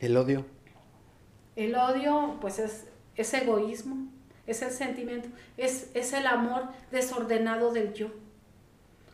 [0.00, 0.44] El odio.
[1.56, 2.86] El odio, pues es,
[3.16, 4.08] es egoísmo,
[4.46, 8.08] es el sentimiento, es, es el amor desordenado del yo.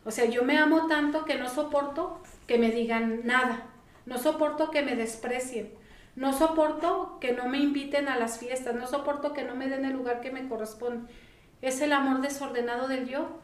[0.03, 3.67] O sea, yo me amo tanto que no soporto que me digan nada,
[4.05, 5.71] no soporto que me desprecien,
[6.15, 9.85] no soporto que no me inviten a las fiestas, no soporto que no me den
[9.85, 11.11] el lugar que me corresponde.
[11.61, 13.39] Es el amor desordenado del yo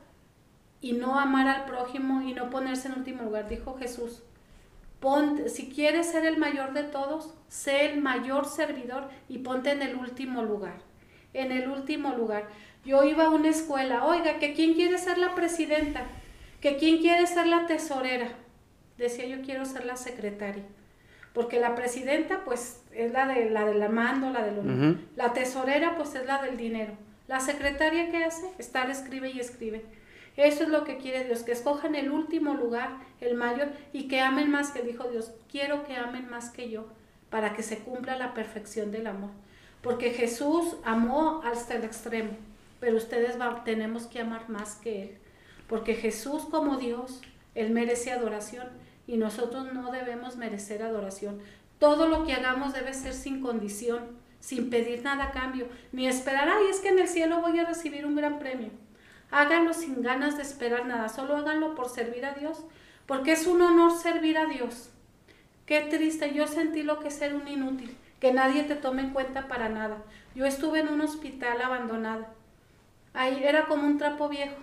[0.81, 4.23] y no amar al prójimo y no ponerse en último lugar, dijo Jesús.
[4.99, 9.81] Ponte, si quieres ser el mayor de todos, sé el mayor servidor y ponte en
[9.81, 10.79] el último lugar.
[11.33, 12.47] En el último lugar.
[12.83, 16.07] Yo iba a una escuela, oiga, que quién quiere ser la presidenta
[16.61, 18.29] que quién quiere ser la tesorera.
[18.97, 20.63] Decía yo quiero ser la secretaria.
[21.33, 24.89] Porque la presidenta, pues, es la de la del mando, la del honor.
[24.89, 24.99] Ujú.
[25.15, 26.93] La tesorera, pues, es la del dinero.
[27.27, 28.47] La secretaria, ¿qué hace?
[28.57, 29.85] Estar, escribe y escribe.
[30.37, 34.21] Eso es lo que quiere Dios, que escojan el último lugar, el mayor, y que
[34.21, 35.31] amen más que dijo Dios.
[35.51, 36.85] Quiero que amen más que yo,
[37.31, 39.31] para que se cumpla la perfección del amor.
[39.81, 42.31] Porque Jesús amó hasta el extremo,
[42.79, 43.35] pero ustedes
[43.65, 45.17] tenemos que amar más que Él.
[45.67, 47.21] Porque Jesús como Dios,
[47.55, 48.67] Él merece adoración
[49.07, 51.39] y nosotros no debemos merecer adoración.
[51.79, 56.47] Todo lo que hagamos debe ser sin condición, sin pedir nada a cambio, ni esperar,
[56.47, 58.69] ay, es que en el cielo voy a recibir un gran premio.
[59.31, 62.63] Háganlo sin ganas de esperar nada, solo háganlo por servir a Dios,
[63.05, 64.89] porque es un honor servir a Dios.
[65.65, 69.09] Qué triste, yo sentí lo que es ser un inútil, que nadie te tome en
[69.11, 69.97] cuenta para nada.
[70.33, 72.29] Yo estuve en un hospital abandonada.
[73.13, 74.55] Ahí era como un trapo viejo.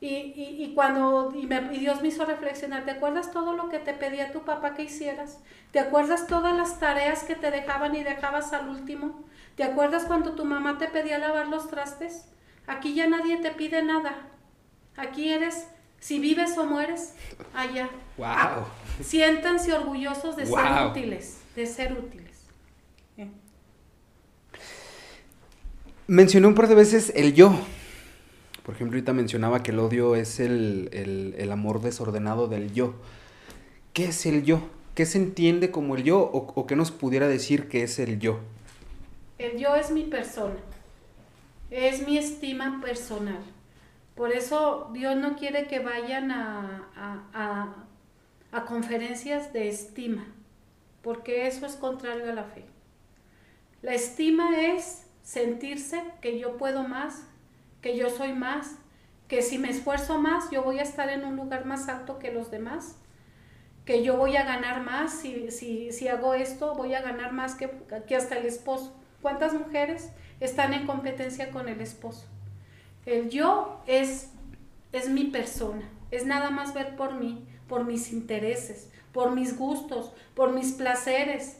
[0.00, 1.46] Y, y, y cuando y
[1.78, 5.40] Dios me hizo reflexionar, ¿te acuerdas todo lo que te pedía tu papá que hicieras?
[5.72, 9.24] ¿Te acuerdas todas las tareas que te dejaban y dejabas al último?
[9.56, 12.26] ¿Te acuerdas cuando tu mamá te pedía lavar los trastes?
[12.70, 14.28] Aquí ya nadie te pide nada.
[14.96, 15.66] Aquí eres,
[15.98, 17.14] si vives o mueres,
[17.54, 17.90] allá.
[18.16, 18.64] ¡Wow!
[19.02, 22.44] Siéntanse orgullosos de ser útiles, de ser útiles.
[23.16, 23.28] Eh.
[26.06, 27.52] Mencioné un par de veces el yo.
[28.64, 32.94] Por ejemplo, ahorita mencionaba que el odio es el, el- el amor desordenado del yo.
[33.92, 34.60] ¿Qué es el yo?
[34.94, 36.18] ¿Qué se entiende como el yo?
[36.20, 38.38] ¿O, o qué nos pudiera decir que es el yo?
[39.38, 40.54] El yo es mi persona,
[41.70, 43.38] es mi estima personal.
[44.14, 47.86] Por eso Dios no quiere que vayan a, a-
[48.52, 50.26] a- conferencias de estima,
[51.02, 52.64] porque eso es contrario a la fe.
[53.82, 57.22] La estima es sentirse que yo puedo más,
[57.80, 58.76] que yo soy más,
[59.28, 62.32] que si me esfuerzo más, yo voy a estar en un lugar más alto que
[62.32, 62.96] los demás,
[63.84, 67.54] que yo voy a ganar más, si, si, si hago esto, voy a ganar más
[67.54, 67.70] que,
[68.06, 68.94] que hasta el esposo.
[69.22, 70.10] ¿Cuántas mujeres
[70.40, 72.26] están en competencia con el esposo?
[73.06, 74.30] El yo es,
[74.92, 80.12] es mi persona, es nada más ver por mí, por mis intereses, por mis gustos,
[80.34, 81.58] por mis placeres,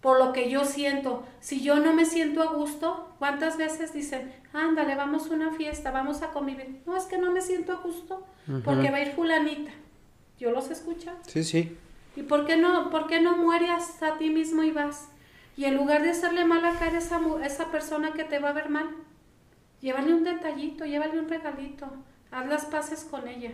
[0.00, 1.24] por lo que yo siento.
[1.40, 5.90] Si yo no me siento a gusto, ¿cuántas veces dicen, ándale, vamos a una fiesta,
[5.90, 6.82] vamos a convivir?
[6.86, 8.26] No, es que no me siento a gusto
[8.64, 9.70] porque va a ir fulanita.
[10.38, 11.10] Yo los escucho.
[11.26, 11.76] Sí, sí.
[12.16, 15.08] ¿Y por qué no, por qué no mueres a ti mismo y vas?
[15.56, 18.54] Y en lugar de hacerle mala cara a esa, esa persona que te va a
[18.54, 18.88] ver mal,
[19.80, 21.86] llévale un detallito, llévale un regalito,
[22.30, 23.52] haz las paces con ella.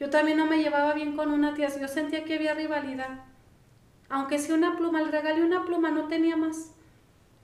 [0.00, 3.20] Yo también no me llevaba bien con una tía, yo sentía que había rivalidad.
[4.08, 6.72] Aunque si una pluma, le regalé una pluma, no tenía más.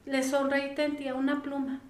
[0.04, 1.80] Le sonreí, tía, una pluma.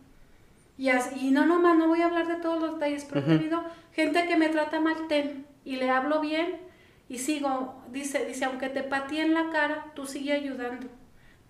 [0.78, 3.38] Y, así, y no nomás, no voy a hablar de todos los detalles, pero he
[3.38, 6.56] tenido gente que me trata mal, ten, y le hablo bien,
[7.08, 10.88] y sigo, dice, dice, aunque te patee en la cara, tú sigue ayudando.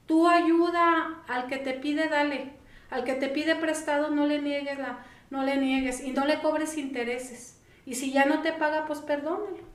[0.06, 2.52] Tú ayuda al que te pide, dale.
[2.90, 6.40] Al que te pide prestado, no le niegues la, no le niegues y no le
[6.40, 7.58] cobres intereses.
[7.86, 9.72] Y si ya no te paga, pues perdónalo.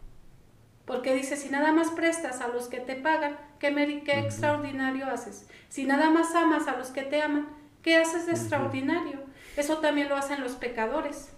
[0.85, 5.47] Porque dice, si nada más prestas a los que te pagan, ¿qué, qué extraordinario haces?
[5.67, 7.47] Si nada más amas a los que te aman,
[7.81, 9.19] ¿qué haces de extraordinario?
[9.57, 11.29] Eso también lo hacen los pecadores.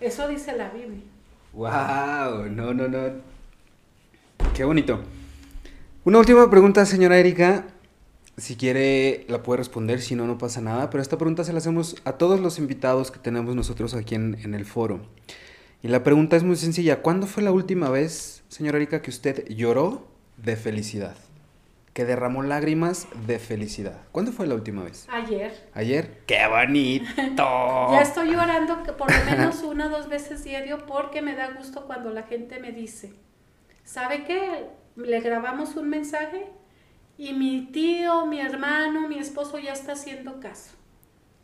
[0.00, 1.02] Eso dice la Biblia.
[1.52, 2.48] ¡Wow!
[2.50, 3.22] No, no, no.
[4.54, 5.00] Qué bonito.
[6.04, 7.64] Una última pregunta, señora Erika.
[8.36, 10.90] Si quiere, la puede responder, si no, no pasa nada.
[10.90, 14.38] Pero esta pregunta se la hacemos a todos los invitados que tenemos nosotros aquí en,
[14.42, 15.00] en el foro.
[15.82, 17.00] Y la pregunta es muy sencilla.
[17.00, 20.06] ¿Cuándo fue la última vez, señora Erika, que usted lloró
[20.36, 21.16] de felicidad?
[21.94, 24.02] Que derramó lágrimas de felicidad.
[24.12, 25.06] ¿Cuándo fue la última vez?
[25.10, 25.70] Ayer.
[25.72, 26.22] ¿Ayer?
[26.26, 27.06] ¡Qué bonito!
[27.92, 31.52] Ya estoy llorando que por lo menos una o dos veces diario porque me da
[31.52, 33.12] gusto cuando la gente me dice,
[33.84, 34.66] ¿sabe qué?
[34.96, 36.46] Le grabamos un mensaje
[37.18, 40.70] y mi tío, mi hermano, mi esposo ya está haciendo caso.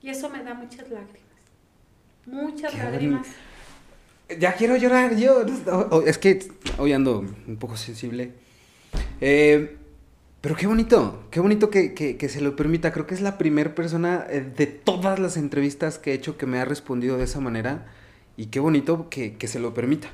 [0.03, 1.23] Y eso me da muchas lágrimas.
[2.27, 3.27] Muchas lágrimas.
[4.39, 5.45] Ya quiero llorar yo.
[5.67, 6.49] O- o- Es que
[6.79, 8.33] hoy ando un poco sensible.
[9.21, 9.77] Eh,
[10.41, 12.93] pero qué bonito, qué bonito que, que- que se lo permita.
[12.93, 16.47] Creo que es la primera persona eh, de todas las entrevistas que he hecho que
[16.47, 17.87] me ha respondido de esa manera.
[18.37, 20.09] Y qué bonito que, que se lo permita.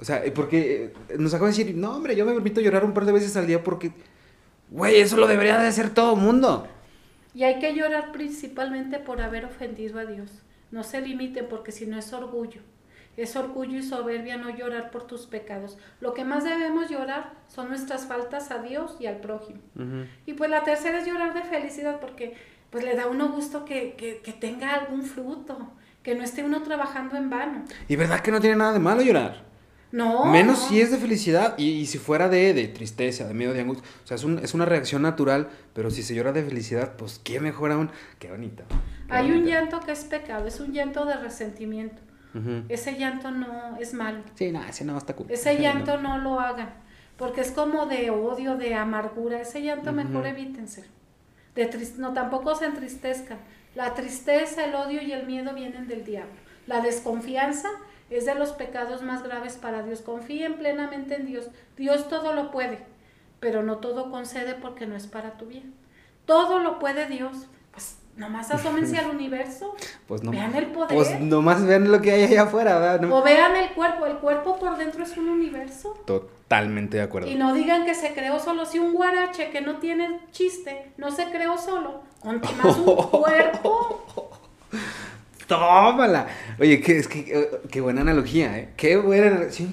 [0.00, 2.94] O sea, eh, porque nos acaba de decir, no, hombre, yo me permito llorar un
[2.94, 3.90] par de veces al día porque,
[4.70, 6.66] güey, eso lo debería de hacer todo mundo.
[7.34, 10.30] Y hay que llorar principalmente por haber ofendido a Dios.
[10.70, 12.60] No se limite porque si no es orgullo.
[13.16, 15.76] Es orgullo y soberbia no llorar por tus pecados.
[16.00, 19.60] Lo que más debemos llorar son nuestras faltas a Dios y al prójimo.
[20.24, 22.34] Y pues la tercera es llorar de felicidad porque
[22.70, 26.44] pues le da a uno gusto que, que, que tenga algún fruto, que no esté
[26.44, 27.64] uno trabajando en vano.
[27.88, 29.47] Y verdad que no tiene nada de malo llorar.
[29.90, 30.26] No.
[30.26, 30.68] Menos no.
[30.68, 33.88] si es de felicidad y, y si fuera de, de tristeza, de miedo, de angustia.
[34.04, 37.18] O sea, es, un- es una reacción natural, pero si se llora de felicidad, pues
[37.24, 37.90] qué mejor aún.
[38.18, 38.64] Qué bonita.
[38.68, 42.02] qué Hay un llanto que es pecado, es un llanto de resentimiento.
[42.68, 44.20] Ese llanto no es malo.
[44.36, 45.26] Sí, no, ese no está cool.
[45.30, 46.72] Ese llanto no lo hagan,
[47.16, 49.40] porque es como de odio, de amargura.
[49.40, 50.26] Ese llanto mejor Ujú.
[50.26, 50.84] evítense.
[51.56, 53.38] De tris- no, tampoco se entristezcan.
[53.74, 56.30] La tristeza, el odio y el miedo vienen del diablo.
[56.68, 57.68] La desconfianza
[58.10, 60.00] es de los pecados más graves para Dios.
[60.02, 61.48] Confíen plenamente en Dios.
[61.76, 62.78] Dios todo lo puede,
[63.40, 65.74] pero no todo concede porque no es para tu bien.
[66.26, 67.46] Todo lo puede Dios.
[67.72, 69.74] Pues nomás asómense al universo.
[70.08, 70.30] Pues no.
[70.30, 70.88] Vean el poder.
[70.96, 73.00] Pues nomás vean lo que hay allá afuera, ¿verdad?
[73.02, 74.06] No- O vean el cuerpo.
[74.06, 75.92] El cuerpo por dentro es un universo.
[76.06, 77.28] Totalmente de acuerdo.
[77.28, 78.64] Y no digan que se creó solo.
[78.64, 84.30] Si un guarache que no tiene chiste no se creó solo, conte más un cuerpo.
[85.48, 86.28] Tómala.
[86.60, 88.68] Oye, que, es que, eh, qué buena analogía, ¿eh?
[88.76, 89.66] Qué buena analogía.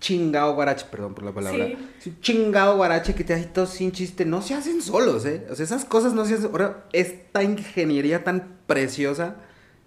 [0.00, 1.66] Chingado guarache, perdón por la palabra.
[1.66, 1.76] Sí.
[2.00, 4.24] Sí, un chingado guarache que te hace todo sin chiste.
[4.24, 5.46] No se hacen solos, ¿eh?
[5.50, 6.50] O sea, esas cosas no se hacen.
[6.52, 9.36] Ahora, esta ingeniería tan preciosa,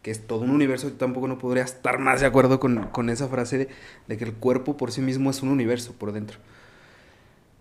[0.01, 3.09] que es todo un universo, yo tampoco no podría estar más de acuerdo con, con
[3.09, 3.67] esa frase de,
[4.07, 6.39] de que el cuerpo por sí mismo es un universo por dentro.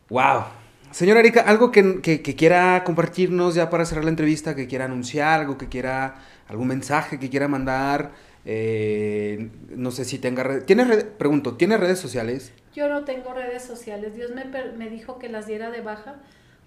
[0.08, 0.44] ¡Wow!
[0.90, 4.86] Señora Erika, algo que, que- que quiera compartirnos ya para cerrar la entrevista, que quiera
[4.86, 6.16] anunciar, algo que quiera,
[6.50, 8.10] algún mensaje que quiera mandar,
[8.44, 12.52] eh, no sé si tenga redes, ¿tiene red- pregunto, ¿tiene redes sociales?
[12.74, 14.14] Yo no tengo redes sociales.
[14.14, 14.44] Dios me,
[14.76, 16.16] me dijo que las diera de baja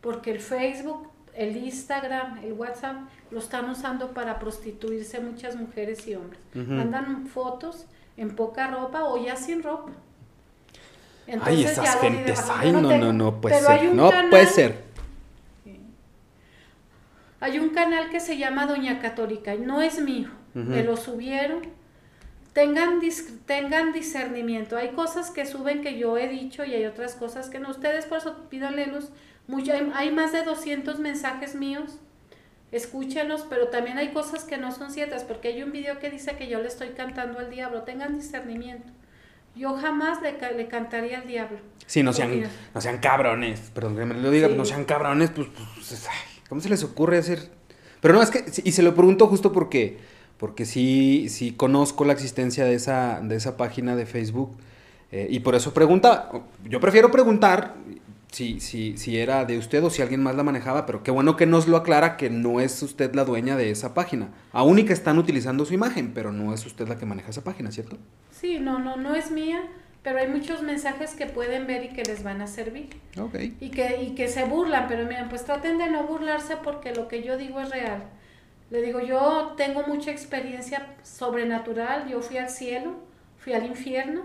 [0.01, 2.97] porque el Facebook, el Instagram, el WhatsApp
[3.31, 6.39] lo están usando para prostituirse muchas mujeres y hombres.
[6.53, 7.85] Mandan fotos
[8.17, 9.91] en poca ropa o ya sin ropa.
[11.25, 14.09] Ay, Entonces, esas di de gentes, ay, no, tengo- no, no puede pero ser, no
[14.09, 14.83] canal- puede ser.
[17.43, 20.63] Hay un canal que se llama Doña Católica, y no es mío, Ujú.
[20.65, 21.59] me lo subieron.
[22.53, 24.77] Tengan, dis- tengan discernimiento.
[24.77, 27.69] Hay cosas que suben que yo he dicho y hay otras cosas que no.
[27.69, 29.09] Ustedes por eso pídanle luz.
[29.47, 31.97] Mucho, hay, hay más de 200 mensajes míos.
[32.71, 36.35] Escúchenlos, pero también hay cosas que no son ciertas, porque hay un video que dice
[36.37, 37.81] que yo le estoy cantando al diablo.
[37.83, 38.91] Tengan discernimiento.
[39.55, 41.59] Yo jamás le, le cantaría al diablo.
[41.85, 44.55] Sí, no sean, no sean cabrones, perdón que me lo diga, Sí.
[44.55, 47.49] no sean cabrones, pues, pues, ay, ¿cómo se les ocurre hacer?
[47.99, 49.97] Pero no, es que, y se lo pregunto justo porque,
[50.37, 54.55] porque sí, sí conozco la existencia de esa, de esa página de Facebook,
[55.11, 56.29] eh, y por eso pregunta,
[56.69, 57.73] yo prefiero preguntar
[58.31, 61.35] si, si, si era de usted o si alguien más la manejaba, pero qué bueno
[61.35, 64.85] que nos lo aclara que no es usted la dueña de esa página, aún y
[64.85, 67.97] que están utilizando su imagen, pero no es usted la que maneja esa página, ¿cierto?
[68.29, 69.63] Sí, no, no, no es mía,
[70.03, 72.89] pero hay muchos mensajes que pueden ver y que les van a servir.
[73.19, 73.35] Ok.
[73.59, 77.07] y que, y que se burlan, pero miren, pues traten de no burlarse porque lo
[77.07, 78.03] que yo digo es real.
[78.69, 82.95] Le digo, yo tengo mucha experiencia sobrenatural, yo fui al cielo,
[83.37, 84.23] fui al infierno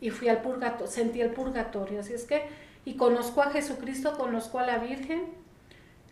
[0.00, 2.44] y fui al purgatorio, sentí el purgatorio, así es que,
[2.84, 5.24] y conozco a Jesucristo, conozco a la Virgen,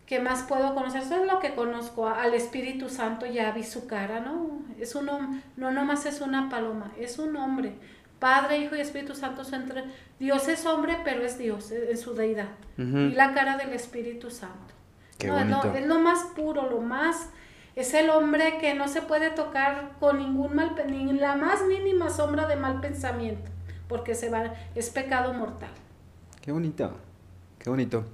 [0.05, 1.01] ¿qué más puedo conocer?
[1.01, 4.59] Eso es lo que conozco, al Espíritu Santo, ya vi su cara, ¿no?
[4.79, 7.73] Es un no nomás es una paloma, es un hombre.
[8.19, 9.83] Padre, Hijo y Espíritu Santo son entre...
[10.19, 12.49] Dios es hombre, pero es Dios eh, en su deidad.
[12.77, 14.73] Y la cara del Espíritu Santo.
[15.17, 15.77] Qué No, es lo- bonito.
[15.77, 17.29] es lo más puro, lo más...
[17.75, 22.09] Es el hombre que no se puede tocar con ningún mal, ni la más mínima
[22.09, 23.49] sombra de mal pensamiento,
[23.87, 25.69] porque se va, es pecado mortal.
[26.41, 26.97] Qué bonito,
[27.57, 28.05] qué bonito.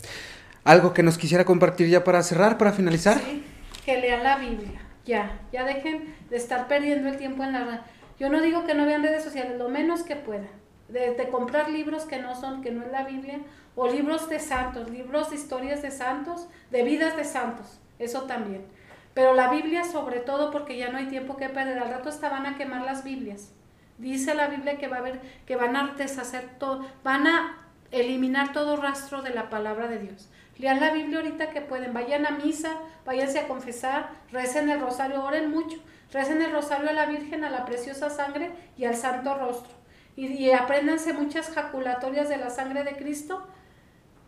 [0.65, 3.17] ¿Algo que nos quisiera compartir ya para cerrar, para finalizar?
[3.19, 3.43] Sí,
[3.85, 7.85] que lean la Biblia, ya, ya dejen de estar perdiendo el tiempo en la...
[8.19, 10.49] Yo no digo que no vean redes sociales, lo menos que puedan.
[10.87, 13.39] De, de comprar libros que no son, que no es la Biblia,
[13.75, 18.65] o libros de santos, libros de historias de santos, de vidas de santos, eso también.
[19.13, 22.29] Pero la Biblia sobre todo porque ya no hay tiempo que perder, al rato hasta
[22.29, 23.51] van a quemar las Biblias.
[23.97, 27.57] Dice la Biblia que va a haber, que van a deshacer todo, van a
[27.91, 30.29] eliminar todo rastro de la palabra de Dios.
[30.57, 35.23] Lean la Biblia ahorita que pueden, vayan a misa, váyanse a confesar, recen el rosario,
[35.23, 35.77] oren mucho,
[36.11, 39.73] recen el rosario a la Virgen, a la preciosa sangre y al santo rostro.
[40.15, 43.45] Y, y apréndanse muchas jaculatorias de la sangre de Cristo,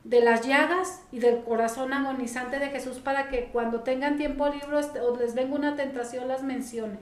[0.03, 4.77] de las llagas y del corazón agonizante de Jesús para que cuando tengan tiempo libre
[5.01, 6.99] o les venga una tentación las mencionen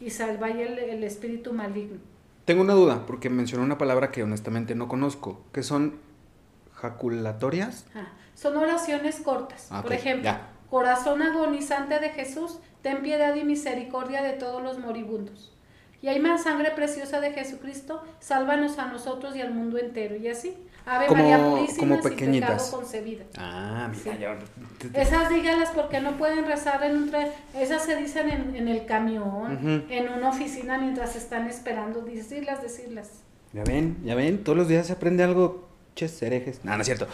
[0.00, 1.98] y salváis el, el espíritu maligno.
[2.44, 6.00] Tengo una duda, porque mencionó una palabra que honestamente no conozco, que son
[6.74, 7.86] jaculatorias.
[7.94, 9.68] Ah, son oraciones cortas.
[9.70, 10.48] Ah, Por ejemplo, ya.
[10.68, 15.52] corazón agonizante de Jesús, ten piedad y misericordia de todos los moribundos.
[16.00, 20.16] Y hay más sangre preciosa de Jesucristo, sálvanos a nosotros y al mundo entero.
[20.16, 20.54] Y así,
[20.84, 23.24] Ave Como- María Purísima, como sin pecado concebida.
[23.38, 24.20] Ah, mira, Sí.
[24.90, 28.66] yo- Esas dígalas porque no pueden rezar en un tra- esas se dicen en, en
[28.66, 33.10] el camión, en una oficina mientras están esperando, decirlas, decirlas.
[33.52, 36.64] Ya ven, ya ven, todos los días se aprende algo, ches, herejes.
[36.64, 37.06] No, no es cierto.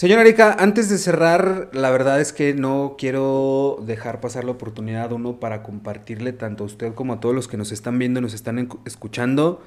[0.00, 5.12] Señora Erika, antes de cerrar, la verdad es que no quiero dejar pasar la oportunidad
[5.12, 8.22] uno para compartirle tanto a usted como a todos los que nos están viendo y
[8.22, 9.60] nos están escuchando,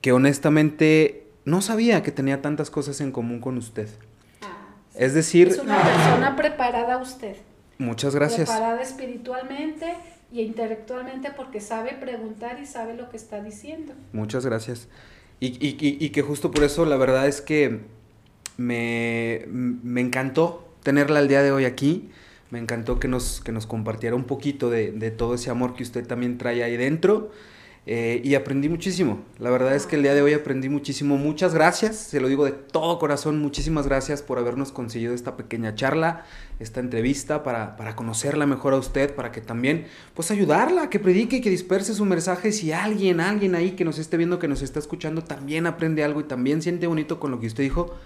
[0.00, 3.90] que honestamente no sabía que tenía tantas cosas en común con usted.
[4.94, 7.36] Es decir, Es una persona preparada usted.
[7.76, 8.48] muchas gracias.
[8.48, 9.92] Preparada espiritualmente
[10.32, 13.92] y intelectualmente porque sabe preguntar y sabe lo que está diciendo.
[14.14, 14.88] Muchas gracias.
[15.40, 17.80] Y, y- y- y que justo por eso la verdad es que
[18.62, 22.10] me, me encantó tenerla el día de hoy aquí.
[22.50, 25.82] Me encantó que nos, que nos compartiera un poquito de, de todo ese amor que
[25.82, 27.30] usted también trae ahí dentro.
[27.84, 29.24] Eh, y aprendí muchísimo.
[29.40, 31.16] La verdad es que el día de hoy aprendí muchísimo.
[31.16, 31.96] Muchas gracias.
[31.96, 33.40] Se lo digo de todo corazón.
[33.40, 36.24] Muchísimas gracias por habernos conseguido esta pequeña charla,
[36.60, 41.40] esta entrevista, para, para conocerla mejor a usted, para que también, pues ayudarla, que predique
[41.40, 42.52] que disperse su mensaje.
[42.52, 46.20] Si alguien, alguien ahí que nos esté viendo, que nos está escuchando, también aprende algo
[46.20, 47.96] y también siente bonito con lo que usted dijo,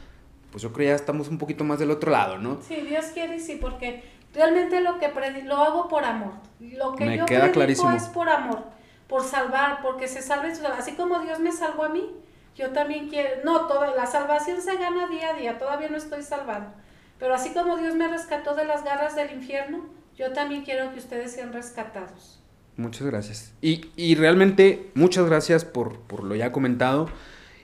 [0.56, 2.62] pues yo creo ya estamos un poquito más del otro lado, ¿no?
[2.66, 4.02] Sí, Dios quiere y sí, porque
[4.32, 5.12] realmente lo que
[5.44, 6.32] lo hago por amor.
[6.60, 7.90] Lo que Me yo queda clarísimo.
[7.90, 8.64] es por amor,
[9.06, 12.10] por salvar, porque se salve, así como Dios me salvó a mí,
[12.54, 16.22] yo también quiero, no, toda la salvación se gana día a día, todavía no estoy
[16.22, 16.72] salvado,
[17.18, 19.84] pero así como Dios me rescató de las garras del infierno,
[20.16, 22.42] yo también quiero que ustedes sean rescatados.
[22.78, 23.52] Muchas gracias.
[23.60, 27.10] Y, y realmente muchas gracias por, por lo ya comentado.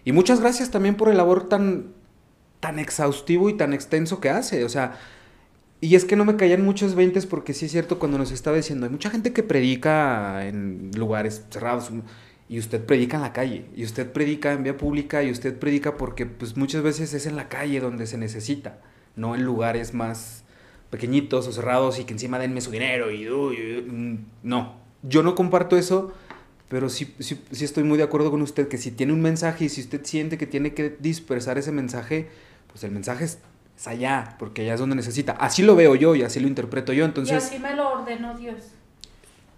[0.04, 1.94] Y muchas gracias también por el labor tan,
[2.62, 4.64] tan exhaustivo y tan extenso que hace.
[4.64, 5.00] O sea,
[5.80, 8.56] y es que no me caían muchos veintes porque sí es cierto cuando nos estaba
[8.56, 11.90] diciendo, hay mucha gente que predica en lugares cerrados
[12.48, 15.96] y usted predica en la calle, y usted predica en vía pública y usted predica
[15.96, 18.78] porque pues muchas veces es en la calle donde se necesita,
[19.16, 20.44] no en lugares más
[20.90, 25.76] pequeñitos o cerrados y que encima denme su dinero y uy, no, yo no comparto
[25.76, 26.12] eso,
[26.68, 29.64] pero sí, sí, sí estoy muy de acuerdo con usted que si tiene un mensaje
[29.64, 32.28] y si usted siente que tiene que dispersar ese mensaje,
[32.72, 33.38] pues el mensaje es,
[33.76, 35.32] es allá, porque allá es donde necesita.
[35.32, 37.44] Así lo veo yo y así lo interpreto yo, y entonces...
[37.44, 38.56] así me lo ordenó Dios.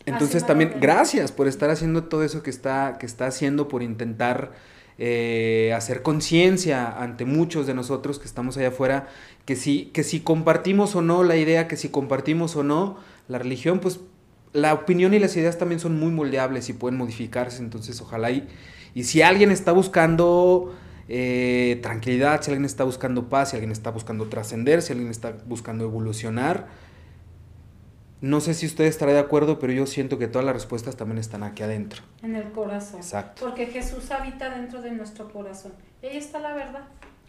[0.06, 4.52] Entonces también, gracias por estar haciendo todo eso que está, que está haciendo, por intentar
[4.98, 9.08] eh, hacer conciencia ante muchos de nosotros que estamos allá afuera,
[9.46, 13.38] que si, que si compartimos o no la idea, que si compartimos o no la
[13.38, 14.00] religión, pues
[14.52, 18.46] la opinión y las ideas también son muy moldeables y pueden modificarse, entonces ojalá y,
[18.94, 20.76] y si alguien está buscando
[21.08, 25.34] eh, tranquilidad, si alguien está buscando paz, si alguien está buscando trascender, si alguien está
[25.46, 26.66] buscando evolucionar,
[28.24, 31.18] no sé si usted estará de acuerdo, pero yo siento que todas las respuestas también
[31.18, 32.02] están aquí adentro.
[32.22, 33.00] En el corazón.
[33.00, 33.44] Exacto.
[33.44, 35.72] Porque Jesús habita dentro de nuestro corazón.
[36.02, 36.84] Y ahí está la verdad.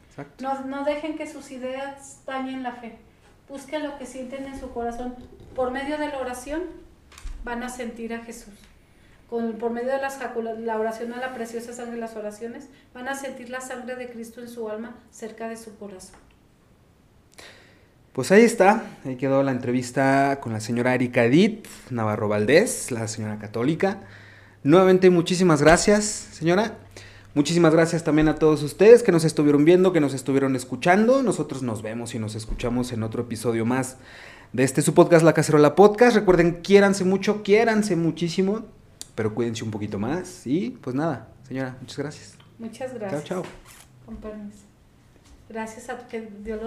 [0.10, 0.42] Exacto.
[0.42, 2.96] No, no dejen que sus ideas dañen la fe.
[3.50, 5.16] Busquen lo que sienten en su corazón.
[5.54, 6.64] Por medio de la oración
[7.44, 8.54] van a sentir a Jesús.
[9.60, 10.20] Por medio de las
[10.60, 14.10] la oración a la preciosa sangre y las oraciones, van a sentir la sangre de
[14.10, 16.20] Cristo en su alma cerca de su corazón.
[18.14, 23.10] Pues ahí está, ahí quedó la entrevista con la señora Erika Edith Navarro Valdés, la
[23.10, 24.00] señora católica.
[24.64, 26.78] Nuevamente muchísimas gracias, señora.
[27.34, 31.22] Muchísimas gracias también a todos ustedes que nos estuvieron viendo, que nos estuvieron escuchando.
[31.22, 33.98] Nosotros nos vemos y nos escuchamos en otro episodio más
[34.54, 36.16] de este su podcast La Cacerola Podcast.
[36.16, 38.64] Recuerden, quiéranse mucho, quiéranse muchísimo,
[39.16, 40.46] pero cuídense un poquito más.
[40.46, 42.38] Y pues nada, señora, muchas gracias.
[42.60, 43.24] Muchas gracias.
[43.24, 43.52] Chao, chao.
[44.06, 44.66] Con permiso.
[45.50, 46.64] Gracias a que Dios los